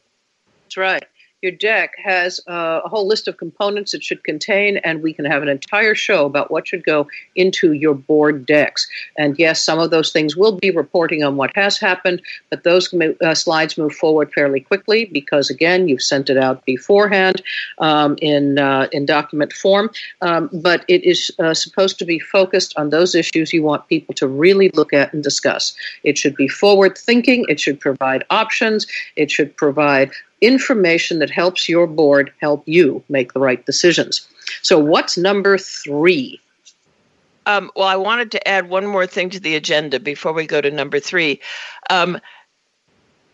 That's 0.63 0.77
right 0.77 1.05
your 1.45 1.51
deck 1.51 1.93
has 2.03 2.39
uh, 2.47 2.81
a 2.83 2.89
whole 2.89 3.07
list 3.07 3.27
of 3.27 3.37
components 3.37 3.93
it 3.93 4.03
should 4.03 4.23
contain, 4.23 4.77
and 4.77 5.03
we 5.03 5.13
can 5.13 5.25
have 5.25 5.43
an 5.43 5.47
entire 5.47 5.93
show 5.93 6.25
about 6.25 6.49
what 6.49 6.67
should 6.67 6.83
go 6.83 7.07
into 7.35 7.73
your 7.73 7.93
board 7.93 8.47
decks. 8.47 8.87
And 9.15 9.37
yes, 9.37 9.63
some 9.63 9.77
of 9.77 9.91
those 9.91 10.11
things 10.11 10.35
will 10.35 10.57
be 10.57 10.71
reporting 10.71 11.23
on 11.23 11.37
what 11.37 11.51
has 11.55 11.77
happened, 11.77 12.23
but 12.49 12.63
those 12.63 12.91
uh, 12.93 13.35
slides 13.35 13.77
move 13.77 13.93
forward 13.93 14.33
fairly 14.33 14.59
quickly 14.59 15.05
because, 15.05 15.51
again, 15.51 15.87
you've 15.87 16.01
sent 16.01 16.31
it 16.31 16.37
out 16.37 16.65
beforehand 16.65 17.43
um, 17.77 18.17
in 18.23 18.57
uh, 18.57 18.87
in 18.91 19.05
document 19.05 19.53
form. 19.53 19.91
Um, 20.21 20.49
but 20.51 20.83
it 20.87 21.03
is 21.03 21.29
uh, 21.37 21.53
supposed 21.53 21.99
to 21.99 22.05
be 22.05 22.17
focused 22.17 22.73
on 22.75 22.89
those 22.89 23.13
issues 23.13 23.53
you 23.53 23.61
want 23.61 23.87
people 23.87 24.15
to 24.15 24.27
really 24.27 24.69
look 24.69 24.93
at 24.93 25.13
and 25.13 25.21
discuss. 25.23 25.75
It 26.03 26.17
should 26.17 26.35
be 26.35 26.47
forward 26.47 26.97
thinking. 26.97 27.45
It 27.47 27.59
should 27.59 27.79
provide 27.79 28.23
options. 28.31 28.87
It 29.15 29.29
should 29.29 29.55
provide 29.55 30.09
information 30.41 31.19
that 31.19 31.29
helps 31.29 31.67
your 31.69 31.87
board 31.87 32.31
help 32.41 32.63
you 32.67 33.03
make 33.09 33.33
the 33.33 33.39
right 33.39 33.65
decisions. 33.65 34.27
So, 34.61 34.79
what's 34.79 35.17
number 35.17 35.57
three? 35.57 36.39
Um, 37.45 37.71
well, 37.75 37.87
I 37.87 37.95
wanted 37.95 38.31
to 38.31 38.47
add 38.47 38.69
one 38.69 38.87
more 38.87 39.05
thing 39.05 39.29
to 39.31 39.39
the 39.39 39.55
agenda 39.55 39.99
before 39.99 40.33
we 40.33 40.47
go 40.47 40.61
to 40.61 40.71
number 40.71 40.99
three. 40.99 41.39
Um, 41.89 42.19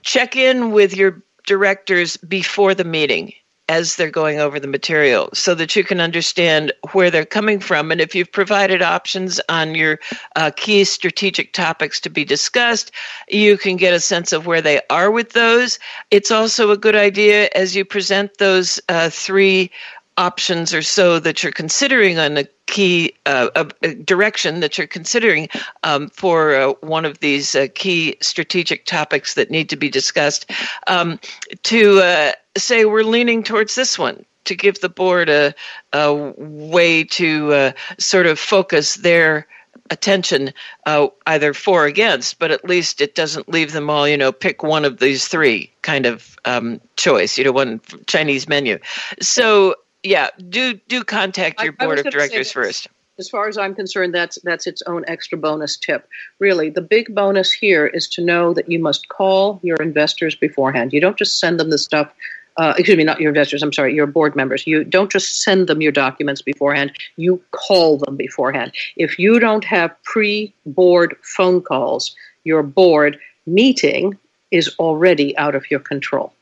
check 0.04 0.36
in 0.36 0.72
with 0.72 0.96
your 0.96 1.22
directors 1.46 2.18
before 2.18 2.76
the 2.76 2.84
meeting 2.84 3.34
as 3.71 3.95
they're 3.95 4.12
going 4.12 4.38
over 4.38 4.60
the 4.60 4.67
material 4.67 5.29
so 5.34 5.55
that 5.55 5.77
you 5.77 5.84
can 5.86 6.01
understand 6.01 6.73
where 6.91 7.10
they're 7.10 7.25
coming 7.25 7.57
from. 7.57 7.89
And 7.89 8.01
if 8.01 8.13
you've 8.13 8.29
provided 8.29 8.81
options 8.81 9.39
on 9.47 9.75
your 9.75 9.97
uh, 10.36 10.51
key 10.57 10.84
strategic 10.84 11.53
topics 11.53 11.97
to 12.01 12.10
be 12.10 12.25
discussed, 12.25 12.91
you 13.29 13.57
can 13.57 13.77
get 13.77 13.93
a 13.93 14.01
sense 14.01 14.34
of 14.34 14.45
where 14.45 14.62
they 14.62 14.81
are 14.89 15.10
with 15.10 15.31
those. 15.31 15.79
It's 16.12 16.31
also 16.31 16.71
a 16.71 16.77
good 16.77 16.97
idea 16.97 17.49
as 17.55 17.73
you 17.73 17.86
present 17.86 18.39
those 18.39 18.77
uh, 18.89 19.10
three 19.10 19.71
options 20.17 20.74
or 20.74 20.82
so 20.82 21.19
that 21.19 21.41
you're 21.41 21.52
considering 21.52 22.19
on 22.19 22.38
a 22.38 22.45
key 22.67 23.13
uh, 23.26 23.50
a 23.82 23.93
direction 23.95 24.60
that 24.62 24.78
you're 24.78 24.88
considering 24.88 25.50
um, 25.84 26.10
for 26.10 26.56
uh, 26.56 26.74
one 26.82 27.06
of 27.06 27.19
these 27.19 27.56
uh, 27.56 27.67
key 27.76 28.15
strategic 28.21 28.86
topics 28.86 29.34
that 29.34 29.52
need 29.52 29.69
to 29.69 29.76
be 29.76 29.89
discussed 29.89 30.50
um, 30.88 31.19
to 31.63 32.00
uh, 32.00 32.32
say 32.58 32.86
we're 32.86 33.04
leaning 33.04 33.43
towards 33.43 33.76
this 33.76 34.00
one 34.00 34.26
to 34.45 34.56
give 34.56 34.80
the 34.82 34.89
board 34.89 35.30
a, 35.30 35.54
a 35.93 36.13
way 36.38 37.04
to 37.04 37.54
uh, 37.54 37.71
sort 37.97 38.26
of 38.26 38.39
focus 38.39 38.95
their 38.95 39.47
attention 39.89 40.54
uh, 40.86 41.08
either 41.28 41.54
for 41.54 41.84
or 41.84 41.86
against, 41.86 42.39
but 42.39 42.50
at 42.50 42.65
least 42.65 43.02
it 43.02 43.13
doesn't 43.13 43.50
leave 43.50 43.74
them 43.74 43.89
all, 43.89 44.08
you 44.08 44.17
know, 44.17 44.32
pick 44.32 44.63
one 44.63 44.86
of 44.86 45.00
these 45.00 45.28
three 45.28 45.71
kind 45.82 46.06
of 46.06 46.38
um, 46.45 46.80
choice, 46.95 47.38
you 47.38 47.43
know, 47.43 47.52
one 47.52 47.82
Chinese 48.08 48.47
menu. 48.47 48.80
So 49.21 49.76
yeah, 50.04 50.30
do 50.50 50.74
do 50.88 51.04
contact 51.04 51.62
your 51.64 51.74
I, 51.80 51.86
board 51.86 52.00
I 52.00 52.02
of 52.02 52.12
directors 52.12 52.52
first. 52.52 52.88
As 53.20 53.30
far 53.30 53.48
as 53.48 53.58
I'm 53.58 53.76
concerned, 53.76 54.16
that's 54.16 54.40
that's 54.44 54.66
its 54.66 54.82
own 54.88 55.04
extra 55.08 55.38
bonus 55.38 55.78
tip. 55.78 56.08
Really, 56.40 56.70
the 56.70 56.82
big 56.82 57.14
bonus 57.14 57.52
here 57.52 57.86
is 57.88 58.08
to 58.10 58.24
know 58.24 58.54
that 58.54 58.70
you 58.70 58.80
must 58.80 59.10
call 59.10 59.60
your 59.64 59.78
investors 59.78 60.36
beforehand. 60.36 60.94
You 60.94 61.02
don't 61.02 61.18
just 61.18 61.40
send 61.40 61.60
them 61.60 61.70
the 61.70 61.78
stuff 61.78 62.14
uh, 62.58 62.74
excuse 62.78 62.98
me, 62.98 63.04
not 63.04 63.20
your 63.20 63.30
investors, 63.30 63.64
I'm 63.64 63.72
sorry, 63.72 63.96
your 63.96 64.08
board 64.08 64.36
members. 64.36 64.68
You 64.68 64.84
don't 64.84 65.12
just 65.12 65.42
send 65.42 65.68
them 65.68 65.82
your 65.82 65.92
documents 65.92 66.42
beforehand, 66.42 66.92
you 67.16 67.42
call 67.52 67.98
them 67.98 68.18
beforehand. 68.18 68.74
If 68.98 69.18
you 69.18 69.40
don't 69.40 69.64
have 69.64 69.96
pre 70.04 70.54
board 70.66 71.16
phone 71.22 71.62
calls, 71.62 72.16
your 72.44 72.64
board 72.64 73.18
meeting 73.46 74.18
is 74.52 74.76
already 74.80 75.36
out 75.38 75.56
of 75.56 75.72
your 75.72 75.80
control. 75.80 76.34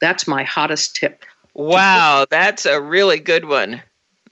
That's 0.00 0.28
my 0.28 0.44
hottest 0.44 0.96
tip. 0.96 1.24
Wow, 1.54 2.26
that's 2.30 2.66
a 2.66 2.80
really 2.80 3.18
good 3.18 3.44
one. 3.44 3.82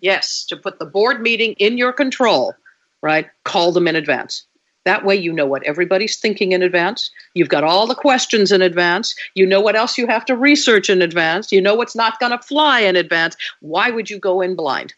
Yes, 0.01 0.45
to 0.49 0.57
put 0.57 0.79
the 0.79 0.87
board 0.87 1.21
meeting 1.21 1.55
in 1.55 1.77
your 1.77 1.93
control, 1.93 2.55
right? 3.03 3.29
Call 3.45 3.73
them 3.73 3.89
in 3.89 3.97
advance. 3.97 4.45
That 4.85 5.05
way, 5.05 5.17
you 5.17 5.33
know 5.33 5.45
what 5.45 5.65
everybody's 5.65 6.19
thinking 6.19 6.53
in 6.53 6.63
advance. 6.63 7.11
You've 7.35 7.51
got 7.51 7.65
all 7.65 7.87
the 7.87 7.95
questions 7.95 8.53
in 8.53 8.63
advance. 8.63 9.15
You 9.35 9.45
know 9.45 9.61
what 9.61 9.77
else 9.77 9.99
you 9.99 10.07
have 10.07 10.25
to 10.27 10.37
research 10.37 10.89
in 10.89 11.03
advance. 11.03 11.53
You 11.53 11.61
know 11.61 11.75
what's 11.75 11.97
not 11.97 12.19
going 12.21 12.33
to 12.33 12.39
fly 12.39 12.81
in 12.81 12.97
advance. 12.97 13.37
Why 13.61 13.91
would 13.91 14.09
you 14.09 14.19
go 14.19 14.41
in 14.41 14.57
blind? 14.57 14.95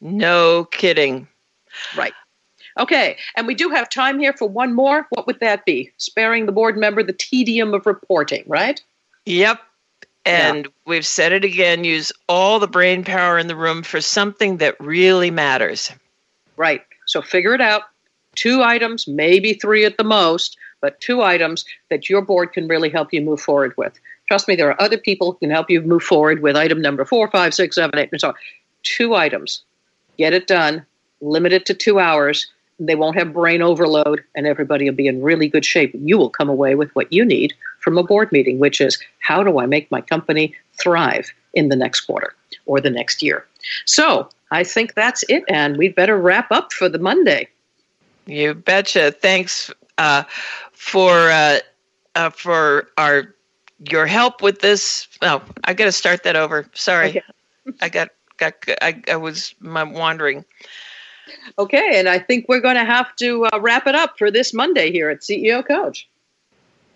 No 0.00 0.64
kidding. 0.64 1.28
Right. 1.96 2.14
Okay, 2.78 3.16
and 3.36 3.46
we 3.46 3.54
do 3.54 3.68
have 3.70 3.88
time 3.88 4.18
here 4.18 4.32
for 4.32 4.48
one 4.48 4.74
more. 4.74 5.06
What 5.10 5.26
would 5.26 5.40
that 5.40 5.64
be? 5.64 5.92
Sparing 5.96 6.46
the 6.46 6.52
board 6.52 6.76
member 6.76 7.02
the 7.02 7.12
tedium 7.12 7.74
of 7.74 7.86
reporting, 7.86 8.44
right? 8.46 8.80
Yep. 9.26 9.60
And 10.28 10.64
yeah. 10.66 10.70
we've 10.86 11.06
said 11.06 11.32
it 11.32 11.44
again 11.44 11.84
use 11.84 12.12
all 12.28 12.58
the 12.58 12.68
brain 12.68 13.04
power 13.04 13.38
in 13.38 13.46
the 13.46 13.56
room 13.56 13.82
for 13.82 14.00
something 14.00 14.58
that 14.58 14.78
really 14.78 15.30
matters. 15.30 15.90
Right. 16.56 16.82
So 17.06 17.22
figure 17.22 17.54
it 17.54 17.60
out. 17.60 17.82
Two 18.34 18.62
items, 18.62 19.08
maybe 19.08 19.54
three 19.54 19.84
at 19.84 19.96
the 19.96 20.04
most, 20.04 20.56
but 20.80 21.00
two 21.00 21.22
items 21.22 21.64
that 21.90 22.08
your 22.08 22.22
board 22.22 22.52
can 22.52 22.68
really 22.68 22.90
help 22.90 23.12
you 23.12 23.20
move 23.20 23.40
forward 23.40 23.74
with. 23.76 23.98
Trust 24.28 24.46
me, 24.46 24.54
there 24.54 24.70
are 24.70 24.80
other 24.80 24.98
people 24.98 25.32
who 25.32 25.38
can 25.38 25.50
help 25.50 25.70
you 25.70 25.80
move 25.80 26.02
forward 26.02 26.42
with 26.42 26.54
item 26.54 26.80
number 26.82 27.04
four, 27.04 27.30
five, 27.30 27.54
six, 27.54 27.76
seven, 27.76 27.98
eight, 27.98 28.10
and 28.12 28.20
so 28.20 28.28
on. 28.28 28.34
Two 28.82 29.14
items. 29.14 29.62
Get 30.18 30.34
it 30.34 30.46
done. 30.46 30.84
Limit 31.20 31.52
it 31.52 31.66
to 31.66 31.74
two 31.74 31.98
hours. 31.98 32.46
They 32.78 32.94
won't 32.94 33.16
have 33.16 33.32
brain 33.32 33.62
overload, 33.62 34.22
and 34.36 34.46
everybody 34.46 34.84
will 34.84 34.96
be 34.96 35.08
in 35.08 35.22
really 35.22 35.48
good 35.48 35.64
shape. 35.64 35.92
You 35.94 36.18
will 36.18 36.30
come 36.30 36.48
away 36.48 36.74
with 36.74 36.94
what 36.94 37.12
you 37.12 37.24
need 37.24 37.54
from 37.88 37.96
a 37.96 38.02
board 38.02 38.30
meeting, 38.32 38.58
which 38.58 38.82
is 38.82 38.98
how 39.20 39.42
do 39.42 39.58
I 39.58 39.64
make 39.64 39.90
my 39.90 40.02
company 40.02 40.54
thrive 40.78 41.32
in 41.54 41.70
the 41.70 41.76
next 41.76 42.02
quarter 42.02 42.34
or 42.66 42.82
the 42.82 42.90
next 42.90 43.22
year? 43.22 43.46
So 43.86 44.28
I 44.50 44.62
think 44.62 44.92
that's 44.92 45.24
it, 45.30 45.42
and 45.48 45.78
we'd 45.78 45.94
better 45.94 46.18
wrap 46.18 46.52
up 46.52 46.70
for 46.70 46.90
the 46.90 46.98
Monday. 46.98 47.48
You 48.26 48.52
betcha. 48.52 49.10
Thanks 49.10 49.72
uh, 49.96 50.24
for 50.72 51.30
uh, 51.30 51.60
uh, 52.14 52.28
for 52.28 52.90
our 52.98 53.34
your 53.90 54.04
help 54.04 54.42
with 54.42 54.60
this. 54.60 55.08
Oh, 55.22 55.42
I 55.64 55.72
got 55.72 55.86
to 55.86 55.92
start 55.92 56.24
that 56.24 56.36
over. 56.36 56.66
Sorry, 56.74 57.08
okay. 57.08 57.22
I 57.80 57.88
got 57.88 58.10
got 58.36 58.52
I, 58.82 59.02
I 59.10 59.16
was 59.16 59.54
my 59.60 59.84
wandering. 59.84 60.44
Okay, 61.58 61.98
and 61.98 62.06
I 62.06 62.18
think 62.18 62.50
we're 62.50 62.60
going 62.60 62.76
to 62.76 62.84
have 62.84 63.16
to 63.16 63.46
uh, 63.46 63.58
wrap 63.62 63.86
it 63.86 63.94
up 63.94 64.18
for 64.18 64.30
this 64.30 64.52
Monday 64.52 64.92
here 64.92 65.08
at 65.08 65.20
CEO 65.20 65.66
Coach. 65.66 66.06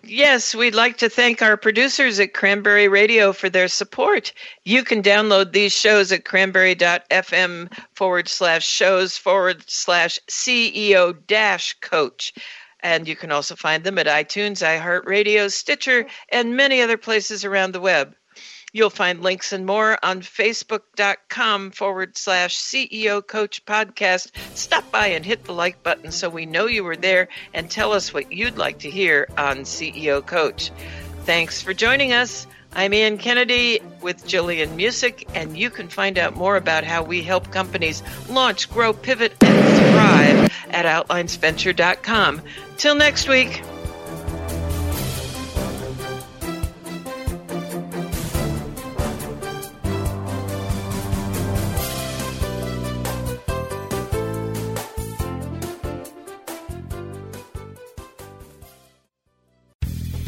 Yes, 0.05 0.53
we'd 0.53 0.75
like 0.75 0.97
to 0.97 1.07
thank 1.07 1.41
our 1.41 1.55
producers 1.55 2.19
at 2.19 2.33
Cranberry 2.33 2.89
Radio 2.89 3.31
for 3.31 3.49
their 3.49 3.69
support. 3.69 4.33
You 4.65 4.83
can 4.83 5.01
download 5.01 5.53
these 5.53 5.71
shows 5.71 6.11
at 6.11 6.25
cranberry.fm 6.25 7.71
forward 7.93 8.27
slash 8.27 8.65
shows 8.65 9.17
forward 9.17 9.63
slash 9.67 10.19
CEO 10.29 11.15
dash 11.25 11.75
coach. 11.79 12.33
And 12.81 13.07
you 13.07 13.15
can 13.15 13.31
also 13.31 13.55
find 13.55 13.85
them 13.85 13.97
at 13.97 14.07
iTunes, 14.07 14.61
iHeartRadio, 14.61 15.49
Stitcher, 15.49 16.05
and 16.27 16.57
many 16.57 16.81
other 16.81 16.97
places 16.97 17.45
around 17.45 17.71
the 17.71 17.79
web. 17.79 18.13
You'll 18.75 18.89
find 18.89 19.21
links 19.21 19.53
and 19.53 19.67
more 19.67 19.99
on 20.03 20.21
facebook.com 20.21 21.71
forward 21.71 22.17
slash 22.17 22.57
CEO 22.57 23.25
Coach 23.25 23.63
Podcast. 23.67 24.31
Stop 24.55 24.91
by 24.91 25.07
and 25.07 25.23
hit 25.23 25.43
the 25.43 25.53
like 25.53 25.83
button 25.83 26.11
so 26.11 26.27
we 26.27 26.47
know 26.47 26.65
you 26.65 26.83
were 26.83 26.95
there 26.95 27.27
and 27.53 27.69
tell 27.69 27.93
us 27.93 28.11
what 28.11 28.31
you'd 28.31 28.57
like 28.57 28.79
to 28.79 28.89
hear 28.89 29.27
on 29.37 29.57
CEO 29.59 30.25
Coach. 30.25 30.71
Thanks 31.25 31.61
for 31.61 31.75
joining 31.75 32.13
us. 32.13 32.47
I'm 32.75 32.93
Anne 32.93 33.19
Kennedy 33.19 33.79
with 34.01 34.25
Gillian 34.25 34.75
Muessig, 34.75 35.29
and 35.35 35.55
you 35.55 35.69
can 35.69 35.87
find 35.87 36.17
out 36.17 36.35
more 36.35 36.55
about 36.55 36.83
how 36.83 37.03
we 37.03 37.21
help 37.21 37.51
companies 37.51 38.01
launch, 38.27 38.71
grow, 38.71 38.91
pivot, 38.91 39.35
and 39.43 39.93
thrive 39.93 40.51
at 40.71 40.85
outlinesventure.com. 40.87 42.41
Till 42.77 42.95
next 42.95 43.29
week. 43.29 43.61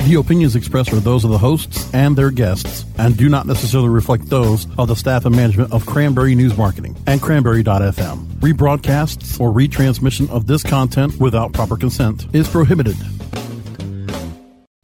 The 0.05 0.19
opinions 0.19 0.55
expressed 0.55 0.93
are 0.93 0.99
those 0.99 1.23
of 1.23 1.31
the 1.31 1.37
hosts 1.39 1.91
and 1.91 2.15
their 2.15 2.29
guests 2.29 2.85
and 2.99 3.17
do 3.17 3.27
not 3.27 3.47
necessarily 3.47 3.89
reflect 3.89 4.29
those 4.29 4.67
of 4.77 4.87
the 4.87 4.95
staff 4.95 5.25
and 5.25 5.35
management 5.35 5.73
of 5.73 5.87
Cranberry 5.87 6.35
News 6.35 6.55
Marketing 6.55 6.95
and 7.07 7.19
Cranberry.fm. 7.19 8.27
Rebroadcasts 8.35 9.41
or 9.41 9.51
retransmission 9.51 10.29
of 10.29 10.45
this 10.45 10.61
content 10.61 11.19
without 11.19 11.53
proper 11.53 11.75
consent 11.75 12.27
is 12.35 12.47
prohibited. 12.47 12.95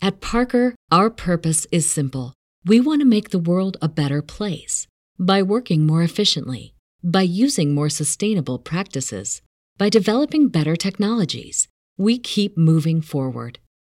At 0.01 0.21
Parker, 0.21 0.73
our 0.91 1.11
purpose 1.11 1.67
is 1.71 1.87
simple. 1.87 2.33
We 2.65 2.79
want 2.79 3.01
to 3.01 3.05
make 3.05 3.29
the 3.29 3.37
world 3.37 3.77
a 3.79 3.87
better 3.87 4.23
place 4.23 4.87
by 5.19 5.43
working 5.43 5.85
more 5.85 6.01
efficiently, 6.01 6.73
by 7.03 7.21
using 7.21 7.75
more 7.75 7.89
sustainable 7.89 8.57
practices, 8.57 9.43
by 9.77 9.89
developing 9.89 10.47
better 10.47 10.75
technologies. 10.75 11.67
We 11.95 12.17
keep 12.17 12.57
moving 12.57 13.03
forward 13.03 13.59